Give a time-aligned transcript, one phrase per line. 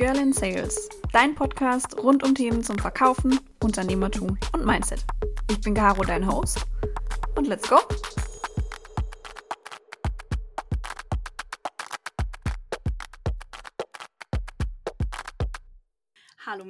[0.00, 5.04] Girl in Sales, dein Podcast rund um Themen zum Verkaufen, Unternehmertum und Mindset.
[5.50, 6.64] Ich bin Caro, dein Host.
[7.34, 7.76] Und let's go!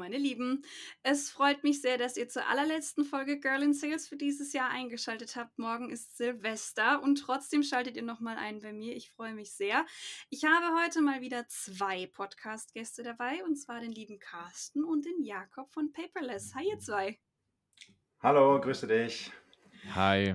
[0.01, 0.65] Meine Lieben,
[1.03, 4.71] es freut mich sehr, dass ihr zur allerletzten Folge Girl in Sales für dieses Jahr
[4.71, 5.59] eingeschaltet habt.
[5.59, 8.97] Morgen ist Silvester und trotzdem schaltet ihr nochmal ein bei mir.
[8.97, 9.85] Ich freue mich sehr.
[10.31, 15.23] Ich habe heute mal wieder zwei Podcast-Gäste dabei und zwar den lieben Carsten und den
[15.23, 16.55] Jakob von Paperless.
[16.55, 17.21] Hi ihr zwei.
[18.21, 19.31] Hallo, grüße dich.
[19.95, 20.35] Hi,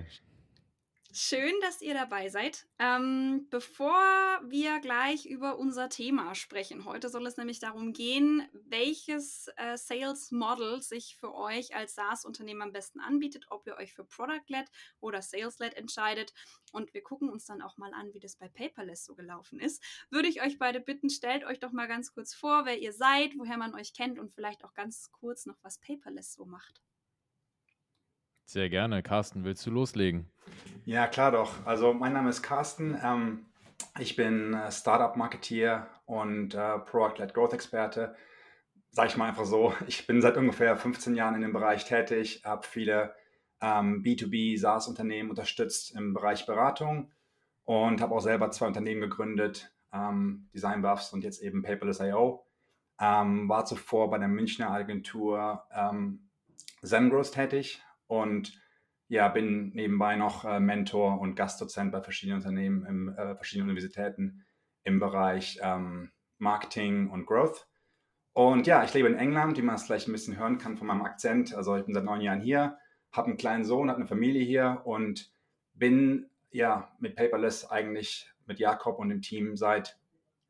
[1.18, 2.68] Schön, dass ihr dabei seid.
[2.78, 3.96] Ähm, bevor
[4.44, 10.32] wir gleich über unser Thema sprechen, heute soll es nämlich darum gehen, welches äh, Sales
[10.32, 14.70] Model sich für euch als SaaS-Unternehmen am besten anbietet, ob ihr euch für Product-led
[15.00, 16.34] oder Sales-led entscheidet.
[16.74, 19.82] Und wir gucken uns dann auch mal an, wie das bei Paperless so gelaufen ist.
[20.10, 23.38] Würde ich euch beide bitten, stellt euch doch mal ganz kurz vor, wer ihr seid,
[23.38, 26.82] woher man euch kennt und vielleicht auch ganz kurz noch, was Paperless so macht.
[28.46, 29.02] Sehr gerne.
[29.02, 30.30] Carsten, willst du loslegen?
[30.86, 31.66] Ja, klar doch.
[31.66, 32.98] Also mein Name ist Carsten.
[33.04, 33.46] Ähm,
[34.00, 38.16] ich bin äh, Startup-Marketeer und äh, Product-led Growth-Experte.
[38.92, 39.74] Sag ich mal einfach so.
[39.88, 43.16] Ich bin seit ungefähr 15 Jahren in dem Bereich tätig, habe viele
[43.62, 47.12] ähm, B2B SaaS-Unternehmen unterstützt im Bereich Beratung
[47.64, 52.46] und habe auch selber zwei Unternehmen gegründet, ähm, Design Buffs und jetzt eben Paperless.io.
[53.02, 56.30] Ähm, war zuvor bei der Münchner Agentur ähm,
[56.84, 58.60] Zengrowth tätig, und
[59.08, 64.46] ja, bin nebenbei noch äh, Mentor und Gastdozent bei verschiedenen Unternehmen, im, äh, verschiedenen Universitäten
[64.84, 67.68] im Bereich ähm, Marketing und Growth.
[68.34, 70.88] Und ja, ich lebe in England, wie man es vielleicht ein bisschen hören kann von
[70.88, 71.54] meinem Akzent.
[71.56, 72.78] Also ich bin seit neun Jahren hier,
[73.12, 75.32] habe einen kleinen Sohn, habe eine Familie hier und
[75.74, 79.98] bin ja mit Paperless eigentlich mit Jakob und dem Team seit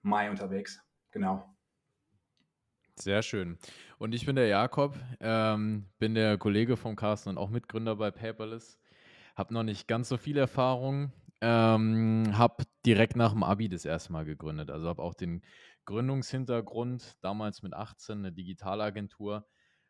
[0.02, 0.84] Mai unterwegs.
[1.12, 1.55] Genau.
[2.98, 3.58] Sehr schön.
[3.98, 8.10] Und ich bin der Jakob, ähm, bin der Kollege von Carsten und auch Mitgründer bei
[8.10, 8.80] Paperless.
[9.36, 11.12] Habe noch nicht ganz so viel Erfahrung,
[11.42, 14.72] ähm, habe direkt nach dem Abi das erste Mal gegründet.
[14.72, 15.42] Also habe auch den
[15.86, 19.46] Gründungshintergrund, damals mit 18, eine Digitalagentur.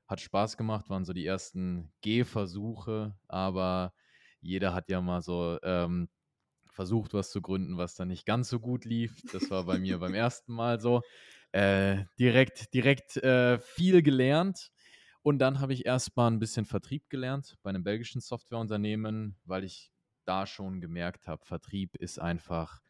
[0.07, 3.93] Hat Spaß gemacht, waren so die ersten Gehversuche, aber
[4.41, 6.09] jeder hat ja mal so ähm,
[6.71, 9.23] versucht, was zu gründen, was dann nicht ganz so gut lief.
[9.31, 11.01] Das war bei mir beim ersten Mal so
[11.55, 14.73] äh, direkt, direkt äh, viel gelernt.
[15.21, 19.89] Und dann habe ich erstmal ein bisschen Vertrieb gelernt bei einem belgischen Softwareunternehmen, weil ich
[20.25, 22.81] da schon gemerkt habe, Vertrieb ist einfach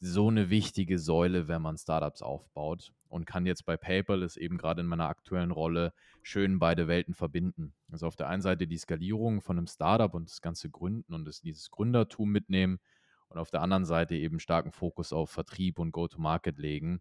[0.00, 4.80] so eine wichtige Säule, wenn man Startups aufbaut und kann jetzt bei Paperless eben gerade
[4.80, 5.92] in meiner aktuellen Rolle
[6.22, 7.72] schön beide Welten verbinden.
[7.90, 11.24] Also auf der einen Seite die Skalierung von einem Startup und das ganze Gründen und
[11.24, 12.80] das, dieses Gründertum mitnehmen
[13.28, 17.00] und auf der anderen Seite eben starken Fokus auf Vertrieb und Go-to-Market legen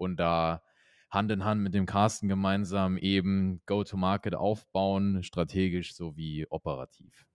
[0.00, 0.62] und da
[1.10, 7.26] Hand in Hand mit dem Carsten gemeinsam eben Go-to-Market aufbauen, strategisch sowie operativ.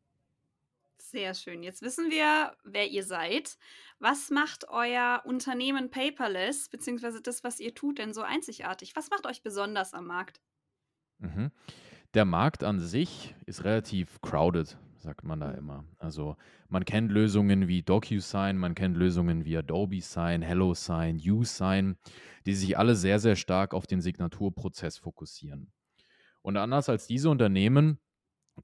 [0.98, 1.62] Sehr schön.
[1.62, 3.58] Jetzt wissen wir, wer ihr seid.
[4.00, 8.96] Was macht euer Unternehmen Paperless, beziehungsweise das, was ihr tut, denn so einzigartig?
[8.96, 10.42] Was macht euch besonders am Markt?
[11.20, 11.52] Mhm.
[12.14, 15.86] Der Markt an sich ist relativ crowded, sagt man da immer.
[15.98, 16.36] Also
[16.68, 21.96] man kennt Lösungen wie DocuSign, man kennt Lösungen wie Adobe Sign, HelloSign, USign,
[22.46, 25.72] die sich alle sehr, sehr stark auf den Signaturprozess fokussieren.
[26.42, 28.00] Und anders als diese Unternehmen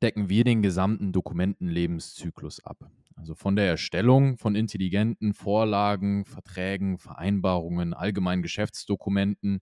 [0.01, 2.89] decken wir den gesamten Dokumentenlebenszyklus ab.
[3.15, 9.61] Also von der Erstellung von intelligenten Vorlagen, Verträgen, Vereinbarungen, allgemeinen Geschäftsdokumenten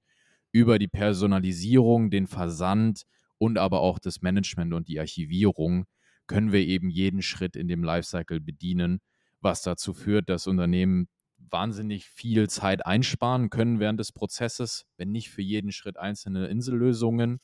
[0.51, 3.03] über die Personalisierung, den Versand
[3.37, 5.85] und aber auch das Management und die Archivierung
[6.29, 9.01] können wir eben jeden Schritt in dem Lifecycle bedienen,
[9.41, 15.31] was dazu führt, dass Unternehmen wahnsinnig viel Zeit einsparen können während des Prozesses, wenn nicht
[15.31, 17.41] für jeden Schritt einzelne Insellösungen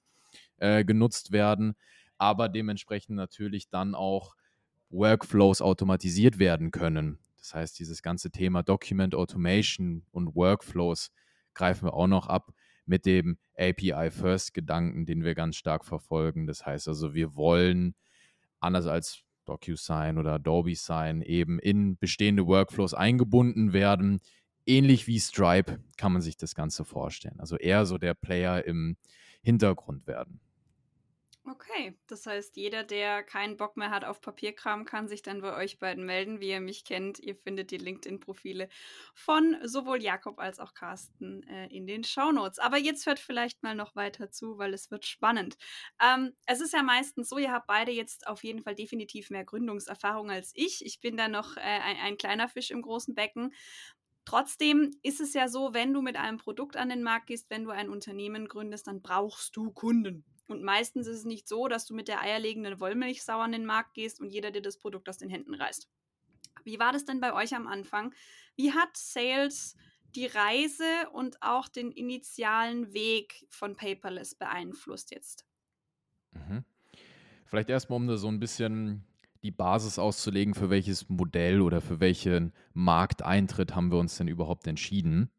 [0.58, 1.76] äh, genutzt werden,
[2.18, 4.36] aber dementsprechend natürlich dann auch
[4.90, 7.18] Workflows automatisiert werden können.
[7.38, 11.12] Das heißt, dieses ganze Thema Document Automation und Workflows
[11.54, 12.54] greifen wir auch noch ab
[12.86, 16.46] mit dem API-First-Gedanken, den wir ganz stark verfolgen.
[16.46, 17.96] Das heißt also, wir wollen
[18.66, 24.20] anders als DocuSign oder Adobe Sign eben in bestehende Workflows eingebunden werden.
[24.66, 27.40] Ähnlich wie Stripe kann man sich das Ganze vorstellen.
[27.40, 28.98] Also eher so der Player im
[29.42, 30.42] Hintergrund werden.
[31.48, 35.56] Okay, das heißt, jeder, der keinen Bock mehr hat auf Papierkram, kann sich dann bei
[35.56, 37.20] euch beiden melden, wie ihr mich kennt.
[37.20, 38.68] Ihr findet die LinkedIn-Profile
[39.14, 42.58] von sowohl Jakob als auch Carsten äh, in den Shownotes.
[42.58, 45.56] Aber jetzt hört vielleicht mal noch weiter zu, weil es wird spannend.
[46.02, 49.46] Ähm, es ist ja meistens so, ihr habt beide jetzt auf jeden Fall definitiv mehr
[49.46, 50.84] Gründungserfahrung als ich.
[50.84, 53.54] Ich bin da noch äh, ein, ein kleiner Fisch im großen Becken.
[54.26, 57.66] Trotzdem ist es ja so, wenn du mit einem Produkt an den Markt gehst, wenn
[57.66, 60.26] du ein Unternehmen gründest, dann brauchst du Kunden.
[60.48, 63.94] Und meistens ist es nicht so, dass du mit der eierlegenden Wollmilchsau an den Markt
[63.96, 65.90] gehst und jeder dir das Produkt aus den Händen reißt.
[66.64, 68.14] Wie war das denn bei euch am Anfang?
[68.56, 69.76] Wie hat Sales
[70.16, 75.46] die Reise und auch den initialen Weg von Paperless beeinflusst jetzt?
[76.32, 76.64] Mhm.
[77.46, 79.06] Vielleicht erstmal, um da so ein bisschen
[79.44, 84.66] die Basis auszulegen, für welches Modell oder für welchen Markteintritt haben wir uns denn überhaupt
[84.66, 85.30] entschieden.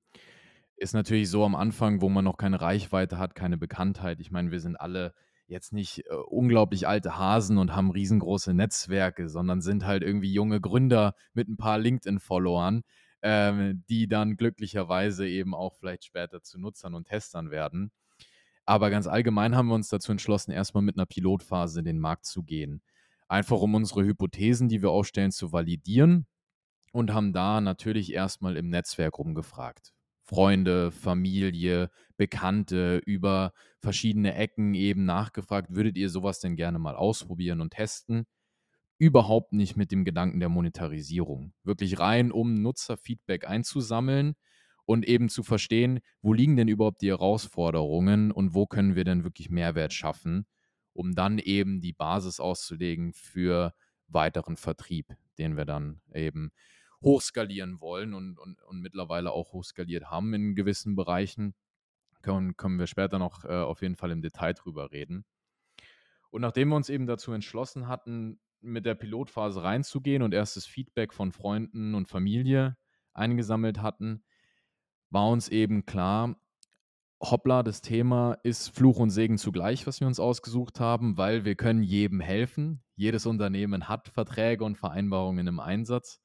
[0.76, 4.20] Ist natürlich so am Anfang, wo man noch keine Reichweite hat, keine Bekanntheit.
[4.20, 5.14] Ich meine, wir sind alle
[5.48, 10.60] jetzt nicht äh, unglaublich alte Hasen und haben riesengroße Netzwerke, sondern sind halt irgendwie junge
[10.60, 12.82] Gründer mit ein paar LinkedIn-Followern,
[13.22, 17.92] ähm, die dann glücklicherweise eben auch vielleicht später zu Nutzern und Testern werden.
[18.64, 22.26] Aber ganz allgemein haben wir uns dazu entschlossen, erstmal mit einer Pilotphase in den Markt
[22.26, 22.82] zu gehen.
[23.28, 26.26] Einfach um unsere Hypothesen, die wir aufstellen, zu validieren
[26.92, 29.95] und haben da natürlich erstmal im Netzwerk rumgefragt.
[30.26, 37.60] Freunde, Familie, Bekannte über verschiedene Ecken eben nachgefragt, würdet ihr sowas denn gerne mal ausprobieren
[37.60, 38.26] und testen?
[38.98, 41.52] Überhaupt nicht mit dem Gedanken der Monetarisierung.
[41.62, 44.34] Wirklich rein, um Nutzerfeedback einzusammeln
[44.84, 49.22] und eben zu verstehen, wo liegen denn überhaupt die Herausforderungen und wo können wir denn
[49.22, 50.46] wirklich Mehrwert schaffen,
[50.92, 53.74] um dann eben die Basis auszulegen für
[54.08, 56.50] weiteren Vertrieb, den wir dann eben
[57.06, 61.54] hochskalieren wollen und, und, und mittlerweile auch hochskaliert haben in gewissen Bereichen.
[62.20, 65.24] Können, können wir später noch äh, auf jeden Fall im Detail drüber reden.
[66.30, 71.14] Und nachdem wir uns eben dazu entschlossen hatten, mit der Pilotphase reinzugehen und erstes Feedback
[71.14, 72.76] von Freunden und Familie
[73.14, 74.24] eingesammelt hatten,
[75.10, 76.36] war uns eben klar,
[77.22, 81.54] hoppla, das Thema ist Fluch und Segen zugleich, was wir uns ausgesucht haben, weil wir
[81.54, 82.82] können jedem helfen.
[82.96, 86.20] Jedes Unternehmen hat Verträge und Vereinbarungen im Einsatz.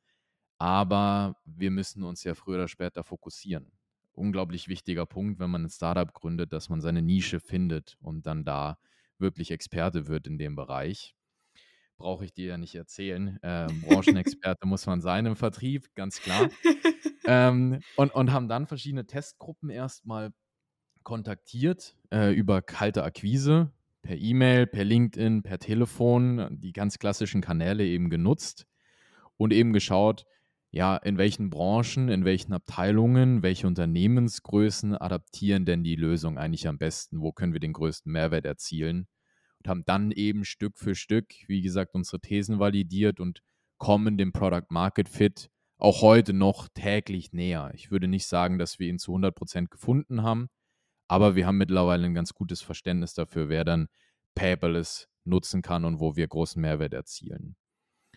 [0.62, 3.72] Aber wir müssen uns ja früher oder später fokussieren.
[4.12, 8.46] Unglaublich wichtiger Punkt, wenn man ein Startup gründet, dass man seine Nische findet und dann
[8.46, 8.78] da
[9.18, 11.16] wirklich Experte wird in dem Bereich.
[11.98, 13.40] Brauche ich dir ja nicht erzählen.
[13.42, 16.48] Ähm, Branchenexperte muss man sein im Vertrieb, ganz klar.
[17.26, 20.32] ähm, und, und haben dann verschiedene Testgruppen erstmal
[21.02, 23.74] kontaktiert äh, über kalte Akquise,
[24.04, 28.68] per E-Mail, per LinkedIn, per Telefon, die ganz klassischen Kanäle eben genutzt
[29.38, 30.28] und eben geschaut,
[30.72, 36.78] ja, in welchen Branchen, in welchen Abteilungen, welche Unternehmensgrößen adaptieren denn die Lösung eigentlich am
[36.78, 37.20] besten?
[37.20, 39.08] Wo können wir den größten Mehrwert erzielen?
[39.60, 43.42] Und haben dann eben Stück für Stück, wie gesagt, unsere Thesen validiert und
[43.78, 47.72] kommen dem Product Market Fit auch heute noch täglich näher.
[47.74, 50.48] Ich würde nicht sagen, dass wir ihn zu 100 Prozent gefunden haben,
[51.08, 53.88] aber wir haben mittlerweile ein ganz gutes Verständnis dafür, wer dann
[54.36, 57.56] Paperless nutzen kann und wo wir großen Mehrwert erzielen.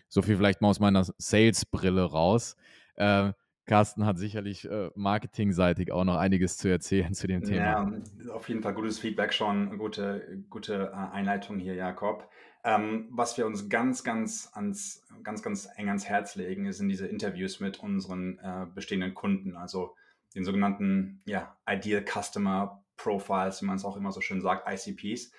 [0.07, 2.55] So viel vielleicht mal aus meiner Sales-Brille raus.
[2.95, 3.33] Äh,
[3.65, 7.91] Carsten hat sicherlich äh, marketingseitig auch noch einiges zu erzählen zu dem Thema.
[8.23, 12.29] Ja, auf jeden Fall gutes Feedback schon, gute, gute äh, Einleitung hier, Jakob.
[12.63, 17.07] Ähm, was wir uns ganz, ganz, ans, ganz, ganz eng ans Herz legen, sind diese
[17.07, 19.95] Interviews mit unseren äh, bestehenden Kunden, also
[20.35, 25.31] den sogenannten ja, Ideal Customer Profiles, wie man es auch immer so schön sagt, ICPs,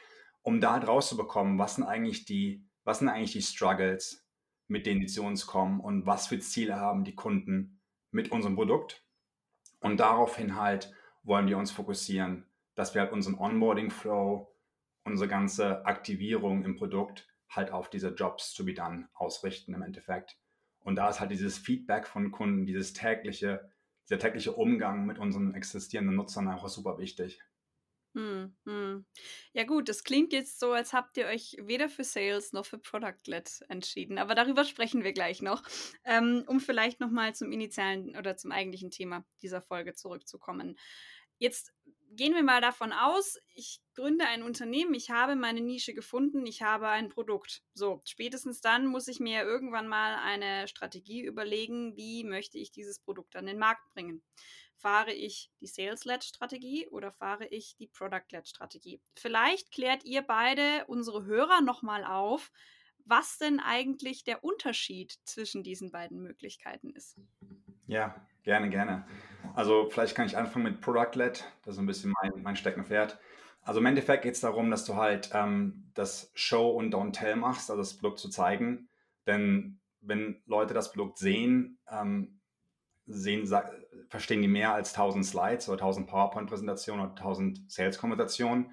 [0.43, 4.26] um da draus zu bekommen, was sind eigentlich die, was sind eigentlich die Struggles,
[4.69, 7.81] mit denen die zu uns kommen und was für Ziele haben die Kunden
[8.11, 9.05] mit unserem Produkt.
[9.81, 10.93] Und daraufhin halt
[11.23, 14.53] wollen wir uns fokussieren, dass wir halt unseren Onboarding-Flow,
[15.05, 20.39] unsere ganze Aktivierung im Produkt halt auf diese Jobs to be done ausrichten im Endeffekt.
[20.81, 23.71] Und da ist halt dieses Feedback von Kunden, dieses tägliche,
[24.09, 27.41] dieser tägliche Umgang mit unseren existierenden Nutzern einfach super wichtig.
[28.17, 29.05] Hm, hm.
[29.53, 32.79] Ja gut, das klingt jetzt so, als habt ihr euch weder für Sales noch für
[32.79, 34.17] Product-Led entschieden.
[34.17, 35.63] Aber darüber sprechen wir gleich noch,
[36.05, 40.79] ähm, um vielleicht nochmal zum initialen oder zum eigentlichen Thema dieser Folge zurückzukommen.
[41.39, 41.75] Jetzt
[42.13, 46.63] gehen wir mal davon aus, ich gründe ein Unternehmen, ich habe meine Nische gefunden, ich
[46.63, 47.63] habe ein Produkt.
[47.75, 52.99] So, spätestens dann muss ich mir irgendwann mal eine Strategie überlegen, wie möchte ich dieses
[53.01, 54.23] Produkt an den Markt bringen.
[54.79, 59.01] Fahre ich die Sales-Led-Strategie oder fahre ich die Product-Led-Strategie?
[59.15, 62.53] Vielleicht klärt ihr beide unsere Hörer nochmal auf,
[63.05, 67.17] was denn eigentlich der Unterschied zwischen diesen beiden Möglichkeiten ist.
[67.87, 69.07] Ja, gerne, gerne.
[69.55, 73.19] Also vielleicht kann ich anfangen mit Product-Led, das ist ein bisschen mein, mein Steckenpferd.
[73.63, 77.37] Also im Endeffekt geht es darum, dass du halt ähm, das Show und Don't Tell
[77.37, 78.89] machst, also das Produkt zu zeigen.
[79.27, 82.41] Denn wenn Leute das Produkt sehen, ähm,
[83.07, 83.47] sehen,
[84.09, 88.73] verstehen die mehr als 1000 Slides oder 1000 PowerPoint-Präsentationen oder 1000 Sales-Konversationen.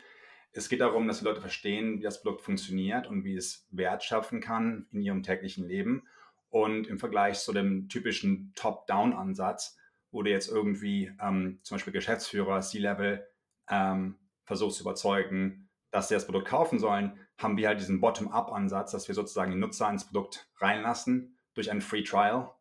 [0.52, 4.04] Es geht darum, dass die Leute verstehen, wie das Produkt funktioniert und wie es Wert
[4.04, 6.08] schaffen kann in ihrem täglichen Leben.
[6.50, 9.78] Und im Vergleich zu dem typischen Top-Down-Ansatz,
[10.12, 13.26] wo du jetzt irgendwie ähm, zum Beispiel Geschäftsführer, C-Level
[13.70, 18.92] ähm, versuchst zu überzeugen, dass sie das Produkt kaufen sollen, haben wir halt diesen Bottom-up-Ansatz,
[18.92, 22.52] dass wir sozusagen die Nutzer ins Produkt reinlassen durch einen Free Trial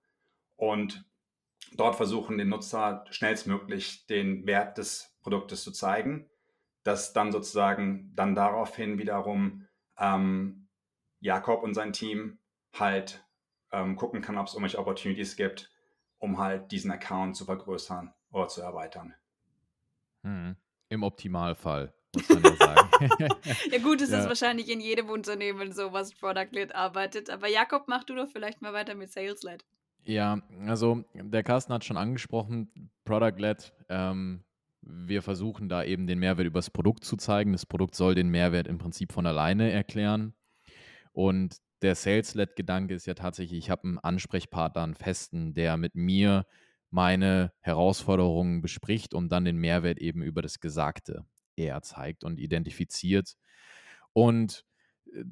[0.56, 1.04] und
[1.76, 6.28] dort versuchen, den Nutzer schnellstmöglich den Wert des Produktes zu zeigen,
[6.82, 9.66] dass dann sozusagen dann daraufhin wiederum
[9.98, 10.68] ähm,
[11.20, 12.38] Jakob und sein Team
[12.74, 13.24] halt
[13.70, 15.70] ähm, gucken kann, ob es irgendwelche Opportunities gibt,
[16.18, 19.14] um halt diesen Account zu vergrößern oder zu erweitern.
[20.24, 20.56] Hm.
[20.88, 22.88] Im Optimalfall, muss man ja sagen.
[23.70, 24.20] ja gut, es ja.
[24.20, 27.30] ist wahrscheinlich in jedem Unternehmen so, was Product-Led arbeitet.
[27.30, 29.64] Aber Jakob, mach du doch vielleicht mal weiter mit Sales-Led.
[30.04, 33.72] Ja, also der Carsten hat schon angesprochen, Product-Led.
[33.88, 34.44] Ähm,
[34.80, 37.52] wir versuchen da eben den Mehrwert übers Produkt zu zeigen.
[37.52, 40.34] Das Produkt soll den Mehrwert im Prinzip von alleine erklären.
[41.12, 46.46] Und der Sales-Led-Gedanke ist ja tatsächlich, ich habe einen Ansprechpartner, einen festen, der mit mir
[46.90, 51.24] meine Herausforderungen bespricht und dann den Mehrwert eben über das Gesagte
[51.56, 53.36] eher zeigt und identifiziert.
[54.12, 54.64] Und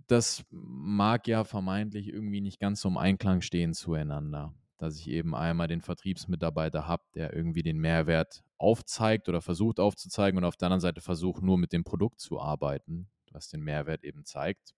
[0.07, 5.35] das mag ja vermeintlich irgendwie nicht ganz so im Einklang stehen zueinander, dass ich eben
[5.35, 10.67] einmal den Vertriebsmitarbeiter habe, der irgendwie den Mehrwert aufzeigt oder versucht aufzuzeigen und auf der
[10.67, 14.75] anderen Seite versucht nur mit dem Produkt zu arbeiten, was den Mehrwert eben zeigt.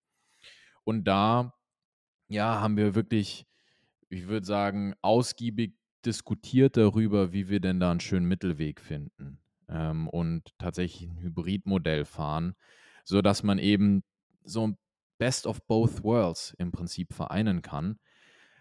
[0.83, 1.53] Und da
[2.29, 3.45] ja, haben wir wirklich,
[4.09, 10.09] ich würde sagen, ausgiebig diskutiert darüber, wie wir denn da einen schönen Mittelweg finden ähm,
[10.09, 12.55] und tatsächlich ein Hybridmodell fahren,
[13.05, 14.03] sodass man eben
[14.43, 14.77] so ein
[15.17, 17.99] Best of both worlds im Prinzip vereinen kann,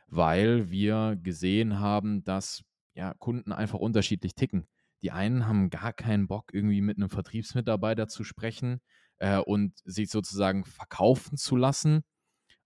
[0.06, 2.62] weil wir gesehen haben, dass
[2.94, 4.66] ja, Kunden einfach unterschiedlich ticken.
[5.02, 8.80] Die einen haben gar keinen Bock, irgendwie mit einem Vertriebsmitarbeiter zu sprechen
[9.18, 12.04] äh, und sich sozusagen verkaufen zu lassen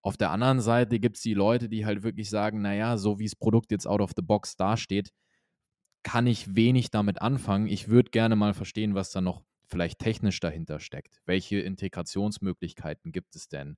[0.06, 3.24] auf der anderen Seite gibt es die Leute, die halt wirklich sagen, naja, so wie
[3.24, 5.10] das Produkt jetzt out of the box dasteht,
[6.04, 7.66] kann ich wenig damit anfangen.
[7.66, 11.20] Ich würde gerne mal verstehen, was da noch vielleicht technisch dahinter steckt.
[11.26, 13.76] Welche Integrationsmöglichkeiten gibt es denn,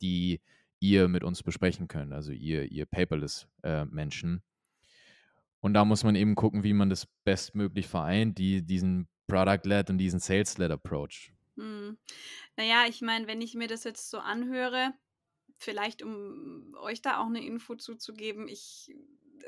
[0.00, 0.40] die
[0.80, 4.36] ihr mit uns besprechen könnt, also ihr, ihr Paperless-Menschen.
[4.36, 4.40] Äh,
[5.60, 9.98] und da muss man eben gucken, wie man das bestmöglich vereint, die, diesen Product-Led und
[9.98, 11.32] diesen Sales-Led Approach.
[11.56, 11.96] Hm.
[12.56, 14.92] Naja, ich meine, wenn ich mir das jetzt so anhöre,
[15.58, 18.94] vielleicht um euch da auch eine Info zuzugeben, ich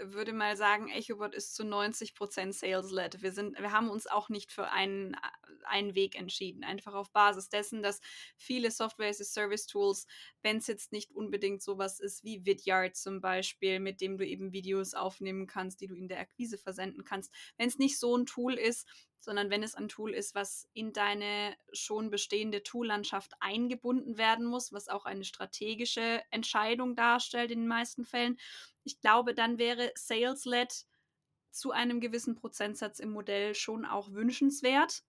[0.02, 3.22] würde mal sagen, EchoBot ist zu 90% Sales-led.
[3.22, 5.16] Wir, wir haben uns auch nicht für einen,
[5.64, 6.64] einen Weg entschieden.
[6.64, 8.00] Einfach auf Basis dessen, dass
[8.36, 10.06] viele Software-as-a-Service-Tools,
[10.42, 14.52] wenn es jetzt nicht unbedingt sowas ist wie Vidyard zum Beispiel, mit dem du eben
[14.52, 18.26] Videos aufnehmen kannst, die du in der Akquise versenden kannst, wenn es nicht so ein
[18.26, 18.86] Tool ist,
[19.20, 24.72] sondern wenn es ein Tool ist, was in deine schon bestehende Toollandschaft eingebunden werden muss,
[24.72, 28.38] was auch eine strategische Entscheidung darstellt in den meisten Fällen.
[28.84, 30.86] Ich glaube, dann wäre Sales-led
[31.50, 35.02] zu einem gewissen Prozentsatz im Modell schon auch wünschenswert,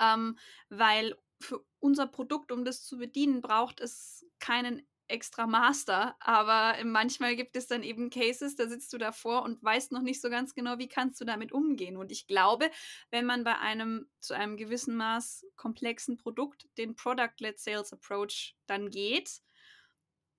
[0.00, 6.76] ähm, weil für unser Produkt, um das zu bedienen, braucht es keinen extra Master, aber
[6.84, 10.30] manchmal gibt es dann eben Cases, da sitzt du davor und weißt noch nicht so
[10.30, 11.96] ganz genau, wie kannst du damit umgehen.
[11.96, 12.70] Und ich glaube,
[13.10, 18.90] wenn man bei einem zu einem gewissen Maß komplexen Produkt den Product-led Sales Approach dann
[18.90, 19.40] geht,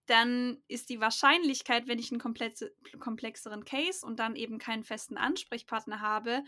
[0.05, 6.01] dann ist die Wahrscheinlichkeit, wenn ich einen komplexeren Case und dann eben keinen festen Ansprechpartner
[6.01, 6.43] habe,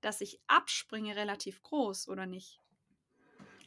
[0.00, 2.60] dass ich abspringe, relativ groß, oder nicht?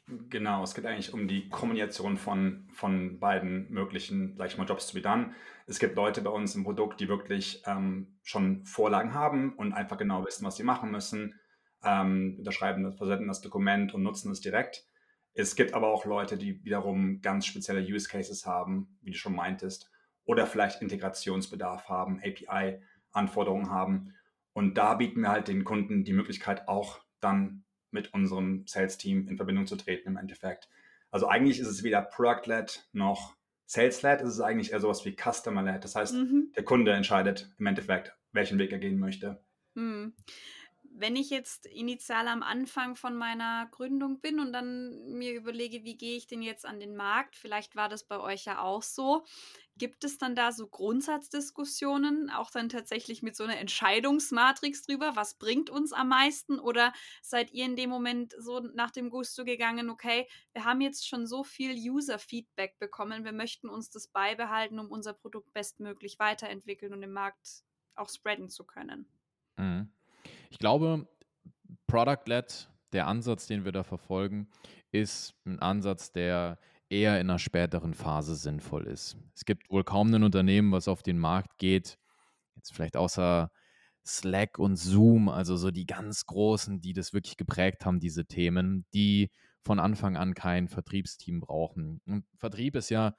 [0.08, 4.94] Genau, es geht eigentlich um die Kombination von, von beiden möglichen, sag mal, Jobs to
[4.94, 5.34] be done.
[5.66, 9.98] Es gibt Leute bei uns im Produkt, die wirklich ähm, schon Vorlagen haben und einfach
[9.98, 11.38] genau wissen, was sie machen müssen,
[11.84, 14.86] ähm, unterschreiben das, versenden das Dokument und nutzen es direkt.
[15.34, 19.36] Es gibt aber auch Leute, die wiederum ganz spezielle Use Cases haben, wie du schon
[19.36, 19.92] meintest,
[20.24, 24.14] oder vielleicht Integrationsbedarf haben, API-Anforderungen haben.
[24.54, 29.38] Und da bieten wir halt den Kunden die Möglichkeit auch dann mit unserem Sales-Team in
[29.38, 30.70] Verbindung zu treten im Endeffekt.
[31.12, 35.84] Also eigentlich ist es weder Product-led noch Sales-led, es ist eigentlich eher sowas wie Customer-led.
[35.84, 36.52] Das heißt, mhm.
[36.56, 39.42] der Kunde entscheidet im Endeffekt, welchen Weg er gehen möchte.
[39.74, 40.14] Mhm
[41.00, 45.96] wenn ich jetzt initial am Anfang von meiner Gründung bin und dann mir überlege, wie
[45.96, 49.24] gehe ich denn jetzt an den Markt, vielleicht war das bei euch ja auch so,
[49.78, 55.36] gibt es dann da so Grundsatzdiskussionen, auch dann tatsächlich mit so einer Entscheidungsmatrix drüber, was
[55.36, 59.90] bringt uns am meisten oder seid ihr in dem Moment so nach dem Gusto gegangen,
[59.90, 64.92] okay, wir haben jetzt schon so viel User-Feedback bekommen, wir möchten uns das beibehalten, um
[64.92, 67.64] unser Produkt bestmöglich weiterentwickeln und im Markt
[67.96, 69.08] auch spreaden zu können?
[69.58, 69.92] Mhm.
[70.50, 71.08] Ich glaube,
[71.88, 74.50] Product-led, der Ansatz, den wir da verfolgen,
[74.92, 76.58] ist ein Ansatz, der
[76.90, 79.18] eher in einer späteren Phase sinnvoll ist.
[79.36, 81.98] Es gibt wohl kaum ein Unternehmen, was auf den Markt geht,
[82.56, 83.52] jetzt vielleicht außer
[84.06, 88.86] Slack und Zoom, also so die ganz großen, die das wirklich geprägt haben, diese Themen,
[88.94, 92.02] die von Anfang an kein Vertriebsteam brauchen.
[92.06, 93.16] Und Vertrieb ist ja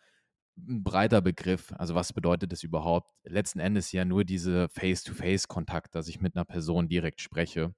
[0.57, 1.73] ein breiter Begriff.
[1.77, 3.13] Also was bedeutet das überhaupt?
[3.25, 7.75] Letzten Endes ja nur diese Face-to-Face-Kontakt, dass ich mit einer Person direkt spreche.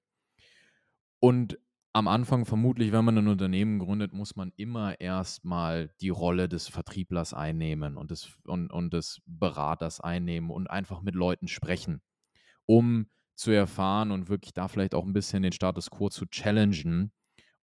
[1.18, 1.58] Und
[1.92, 6.68] am Anfang vermutlich, wenn man ein Unternehmen gründet, muss man immer erstmal die Rolle des
[6.68, 12.00] Vertrieblers einnehmen und des, und, und des Beraters einnehmen und einfach mit Leuten sprechen,
[12.66, 17.12] um zu erfahren und wirklich da vielleicht auch ein bisschen den Status quo zu challengen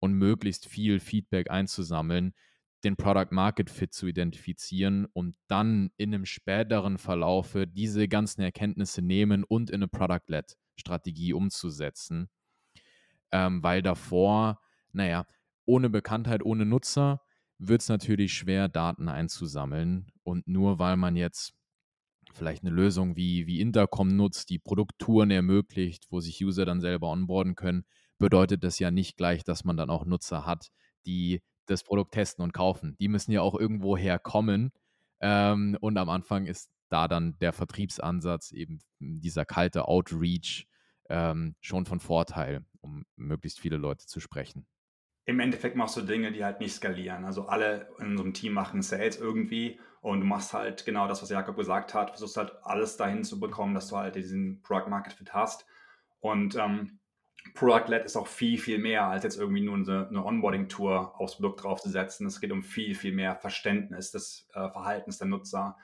[0.00, 2.34] und möglichst viel Feedback einzusammeln,
[2.82, 9.02] den Product Market Fit zu identifizieren und dann in einem späteren Verlaufe diese ganzen Erkenntnisse
[9.02, 12.28] nehmen und in eine Product-led Strategie umzusetzen
[13.32, 14.60] ähm, weil davor,
[14.92, 15.26] naja,
[15.64, 17.20] ohne Bekanntheit, ohne Nutzer
[17.58, 20.06] wird es natürlich schwer, Daten einzusammeln.
[20.22, 21.54] Und nur weil man jetzt
[22.34, 27.08] vielleicht eine Lösung wie, wie Intercom nutzt, die Produkttouren ermöglicht, wo sich User dann selber
[27.08, 27.84] onboarden können,
[28.18, 30.70] bedeutet das ja nicht gleich, dass man dann auch Nutzer hat,
[31.06, 32.96] die das Produkt testen und kaufen.
[33.00, 34.72] Die müssen ja auch irgendwo herkommen.
[35.20, 40.66] Ähm, und am Anfang ist da dann der Vertriebsansatz, eben dieser kalte Outreach,
[41.08, 44.66] ähm, schon von Vorteil, um möglichst viele Leute zu sprechen.
[45.24, 47.24] Im Endeffekt machst du Dinge, die halt nicht skalieren.
[47.24, 51.30] Also alle in unserem Team machen Sales irgendwie und du machst halt genau das, was
[51.30, 55.14] Jakob gesagt hat, versuchst halt alles dahin zu bekommen, dass du halt diesen Product Market
[55.14, 55.66] Fit hast.
[56.20, 57.00] Und ähm,
[57.54, 61.64] Product-led ist auch viel, viel mehr als jetzt irgendwie nur eine, eine Onboarding-Tour aufs Produkt
[61.64, 62.26] draufzusetzen.
[62.26, 65.76] Es geht um viel, viel mehr Verständnis des äh, Verhaltens der Nutzer.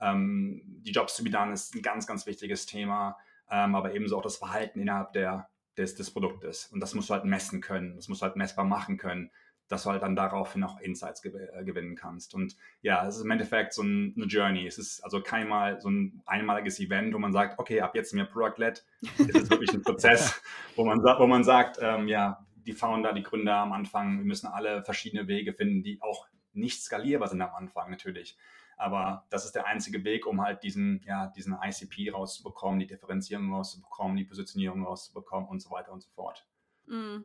[0.00, 3.16] Ähm, die Jobs to be done ist ein ganz, ganz wichtiges Thema
[3.50, 6.66] ähm, aber ebenso auch das Verhalten innerhalb der, des, des Produktes.
[6.66, 9.30] Und das musst du halt messen können, das musst du halt messbar machen können,
[9.68, 12.34] dass du halt dann daraufhin auch Insights gew äh, gewinnen kannst.
[12.34, 14.66] Und ja, es ist im Endeffekt so ein, eine Journey.
[14.66, 18.24] Es ist also keinmal so ein einmaliges Event, wo man sagt, okay, ab jetzt wir
[18.24, 18.84] Product-led.
[19.18, 20.40] Es ist wirklich ein Prozess,
[20.76, 24.46] wo man, wo man sagt, ähm, ja, die Founder, die Gründer am Anfang, wir müssen
[24.46, 28.36] alle verschiedene Wege finden, die auch nicht skalierbar sind am Anfang natürlich.
[28.78, 33.52] Aber das ist der einzige Weg, um halt diesen, ja, diesen ICP rauszubekommen, die Differenzierung
[33.52, 36.46] rauszubekommen, die Positionierung rauszubekommen und so weiter und so fort.
[36.86, 37.18] Mm.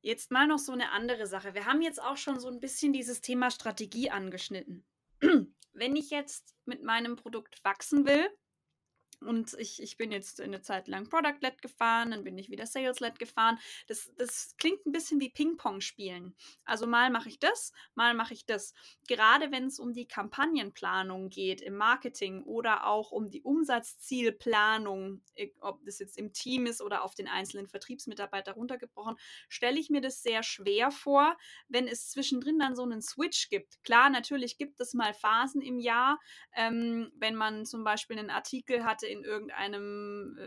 [0.00, 1.54] Jetzt mal noch so eine andere Sache.
[1.54, 4.84] Wir haben jetzt auch schon so ein bisschen dieses Thema Strategie angeschnitten.
[5.72, 8.28] Wenn ich jetzt mit meinem Produkt wachsen will,
[9.20, 13.18] und ich, ich bin jetzt eine Zeit lang Product-led gefahren, dann bin ich wieder Sales-led
[13.18, 13.58] gefahren.
[13.88, 16.34] Das, das klingt ein bisschen wie Ping-Pong spielen.
[16.64, 18.74] Also mal mache ich das, mal mache ich das.
[19.08, 25.22] Gerade wenn es um die Kampagnenplanung geht, im Marketing oder auch um die Umsatzzielplanung,
[25.60, 29.16] ob das jetzt im Team ist oder auf den einzelnen Vertriebsmitarbeiter runtergebrochen,
[29.48, 31.36] stelle ich mir das sehr schwer vor,
[31.68, 33.82] wenn es zwischendrin dann so einen Switch gibt.
[33.82, 36.20] Klar, natürlich gibt es mal Phasen im Jahr,
[36.54, 40.38] ähm, wenn man zum Beispiel einen Artikel hatte, in irgendeinem,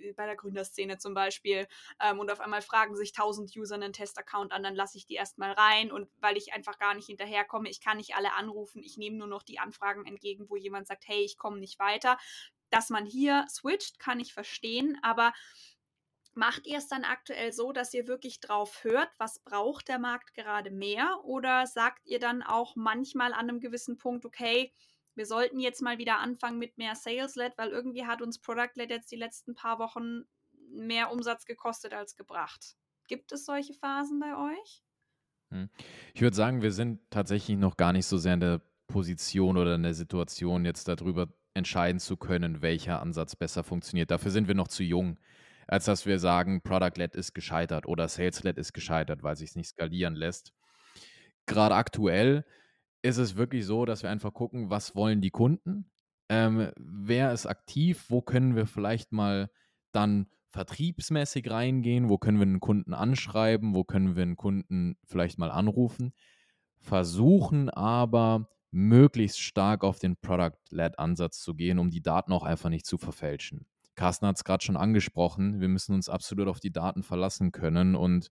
[0.00, 1.66] äh, bei der Gründerszene zum Beispiel,
[2.00, 5.14] ähm, und auf einmal fragen sich tausend User einen Testaccount an, dann lasse ich die
[5.14, 8.96] erstmal rein und weil ich einfach gar nicht hinterherkomme, ich kann nicht alle anrufen, ich
[8.96, 12.18] nehme nur noch die Anfragen entgegen, wo jemand sagt, hey, ich komme nicht weiter.
[12.70, 15.32] Dass man hier switcht, kann ich verstehen, aber
[16.36, 20.34] Macht ihr es dann aktuell so, dass ihr wirklich drauf hört, was braucht der Markt
[20.34, 21.20] gerade mehr?
[21.22, 24.72] Oder sagt ihr dann auch manchmal an einem gewissen Punkt, okay,
[25.14, 29.10] wir sollten jetzt mal wieder anfangen mit mehr Sales-led, weil irgendwie hat uns Product-led jetzt
[29.12, 30.24] die letzten paar Wochen
[30.70, 32.76] mehr Umsatz gekostet als gebracht.
[33.08, 34.82] Gibt es solche Phasen bei euch?
[35.50, 35.68] Hm.
[36.14, 39.74] Ich würde sagen, wir sind tatsächlich noch gar nicht so sehr in der Position oder
[39.74, 44.10] in der Situation, jetzt darüber entscheiden zu können, welcher Ansatz besser funktioniert.
[44.10, 45.18] Dafür sind wir noch zu jung,
[45.66, 49.68] als dass wir sagen, Product-led ist gescheitert oder Sales-led ist gescheitert, weil sich es nicht
[49.68, 50.52] skalieren lässt.
[51.46, 52.44] Gerade aktuell
[53.04, 55.90] ist es wirklich so, dass wir einfach gucken, was wollen die Kunden?
[56.30, 58.06] Ähm, wer ist aktiv?
[58.08, 59.50] Wo können wir vielleicht mal
[59.92, 62.08] dann vertriebsmäßig reingehen?
[62.08, 63.74] Wo können wir einen Kunden anschreiben?
[63.74, 66.14] Wo können wir einen Kunden vielleicht mal anrufen?
[66.78, 72.86] Versuchen aber möglichst stark auf den Product-Led-Ansatz zu gehen, um die Daten auch einfach nicht
[72.86, 73.66] zu verfälschen.
[73.96, 77.94] Carsten hat es gerade schon angesprochen, wir müssen uns absolut auf die Daten verlassen können
[77.94, 78.30] und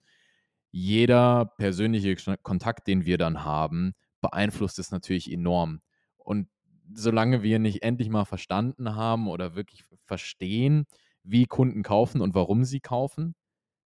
[0.72, 5.82] jeder persönliche Kontakt, den wir dann haben, beeinflusst es natürlich enorm.
[6.18, 6.48] Und
[6.92, 10.86] solange wir nicht endlich mal verstanden haben oder wirklich verstehen,
[11.24, 13.36] wie Kunden kaufen und warum sie kaufen,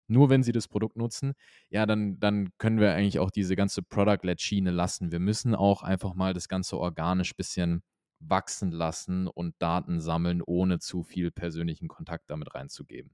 [0.08, 1.34] nur wenn sie das Produkt nutzen,
[1.68, 5.10] ja, dann, dann können wir eigentlich auch diese ganze Product-Led-Schiene lassen.
[5.10, 7.82] Wir müssen auch einfach mal das Ganze organisch ein bisschen
[8.20, 13.10] wachsen lassen und Daten sammeln, ohne zu viel persönlichen Kontakt damit reinzugeben.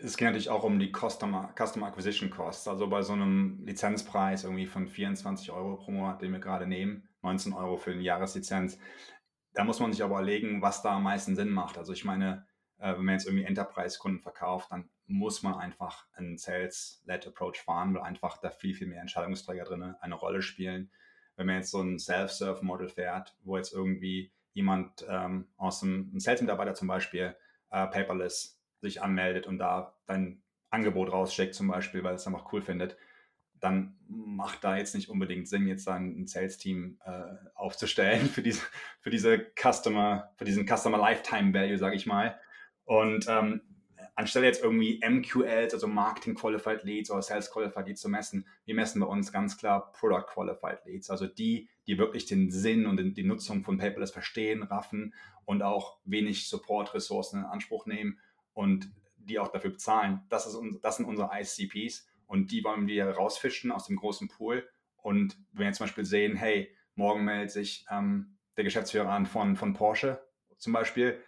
[0.00, 2.68] Es geht natürlich auch um die Customer, Customer Acquisition Costs.
[2.68, 7.08] Also bei so einem Lizenzpreis irgendwie von 24 Euro pro Monat, den wir gerade nehmen,
[7.22, 8.78] 19 Euro für eine Jahreslizenz,
[9.54, 11.78] da muss man sich aber überlegen, was da am meisten Sinn macht.
[11.78, 12.46] Also ich meine,
[12.78, 17.94] äh, wenn man jetzt irgendwie Enterprise-Kunden verkauft, dann muss man einfach einen Sales-led Approach fahren,
[17.94, 20.92] weil einfach da viel, viel mehr Entscheidungsträger drin eine Rolle spielen.
[21.34, 26.74] Wenn man jetzt so ein Self-Serve-Model fährt, wo jetzt irgendwie jemand ähm, aus dem, Sales-Mitarbeiter
[26.74, 27.36] zum Beispiel,
[27.70, 32.62] äh, paperless sich anmeldet und da dein Angebot rausschickt zum Beispiel, weil es einfach cool
[32.62, 32.96] findet,
[33.60, 38.62] dann macht da jetzt nicht unbedingt Sinn, jetzt dann ein Sales-Team äh, aufzustellen für diese,
[39.00, 42.38] für diese Customer, für diesen Customer Lifetime Value, sage ich mal.
[42.84, 43.62] Und ähm,
[44.14, 48.74] anstelle jetzt irgendwie MQLs, also Marketing Qualified Leads oder Sales Qualified Leads zu messen, wir
[48.74, 53.16] messen bei uns ganz klar Product Qualified Leads, also die, die wirklich den Sinn und
[53.16, 55.14] die Nutzung von Paperless verstehen, raffen
[55.44, 58.18] und auch wenig Support-Ressourcen in Anspruch nehmen
[58.58, 60.22] und die auch dafür bezahlen.
[60.30, 64.68] Das, ist, das sind unsere ICPs und die wollen wir rausfischen aus dem großen Pool.
[64.96, 69.54] Und wenn wir zum Beispiel sehen, hey, morgen meldet sich ähm, der Geschäftsführer an von,
[69.54, 70.20] von Porsche
[70.56, 71.22] zum Beispiel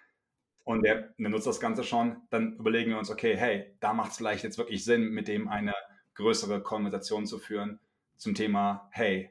[0.64, 4.10] und der, der nutzt das Ganze schon, dann überlegen wir uns, okay, hey, da macht
[4.10, 5.74] es vielleicht jetzt wirklich Sinn, mit dem eine
[6.14, 7.78] größere Konversation zu führen
[8.16, 9.30] zum Thema, hey,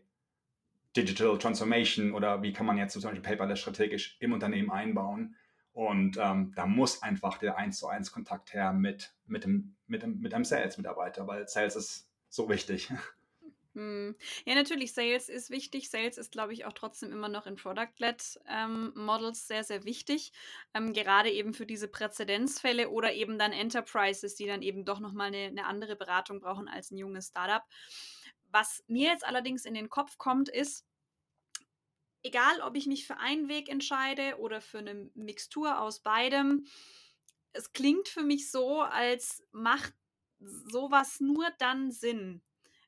[0.95, 5.35] Digital Transformation oder wie kann man jetzt zum Beispiel Paperless strategisch im Unternehmen einbauen.
[5.79, 10.03] Und ähm, da muss einfach der 1 zu 1 Kontakt her mit, mit, dem, mit,
[10.03, 12.91] dem, mit einem Sales-Mitarbeiter, weil Sales ist so wichtig.
[13.75, 14.15] Hm.
[14.45, 15.89] Ja, natürlich, Sales ist wichtig.
[15.89, 18.93] Sales ist, glaube ich, auch trotzdem immer noch in Product-Led ähm,
[19.31, 20.33] sehr, sehr wichtig.
[20.73, 25.27] Ähm, gerade eben für diese Präzedenzfälle oder eben dann Enterprises, die dann eben doch nochmal
[25.27, 27.63] eine, eine andere Beratung brauchen als ein junges Startup.
[28.47, 30.88] Was mir jetzt allerdings in den Kopf kommt, ist,
[32.23, 36.65] egal ob ich mich für einen Weg entscheide oder für eine Mixtur aus beidem,
[37.53, 39.93] es klingt für mich so, als macht
[40.39, 42.41] sowas nur dann Sinn,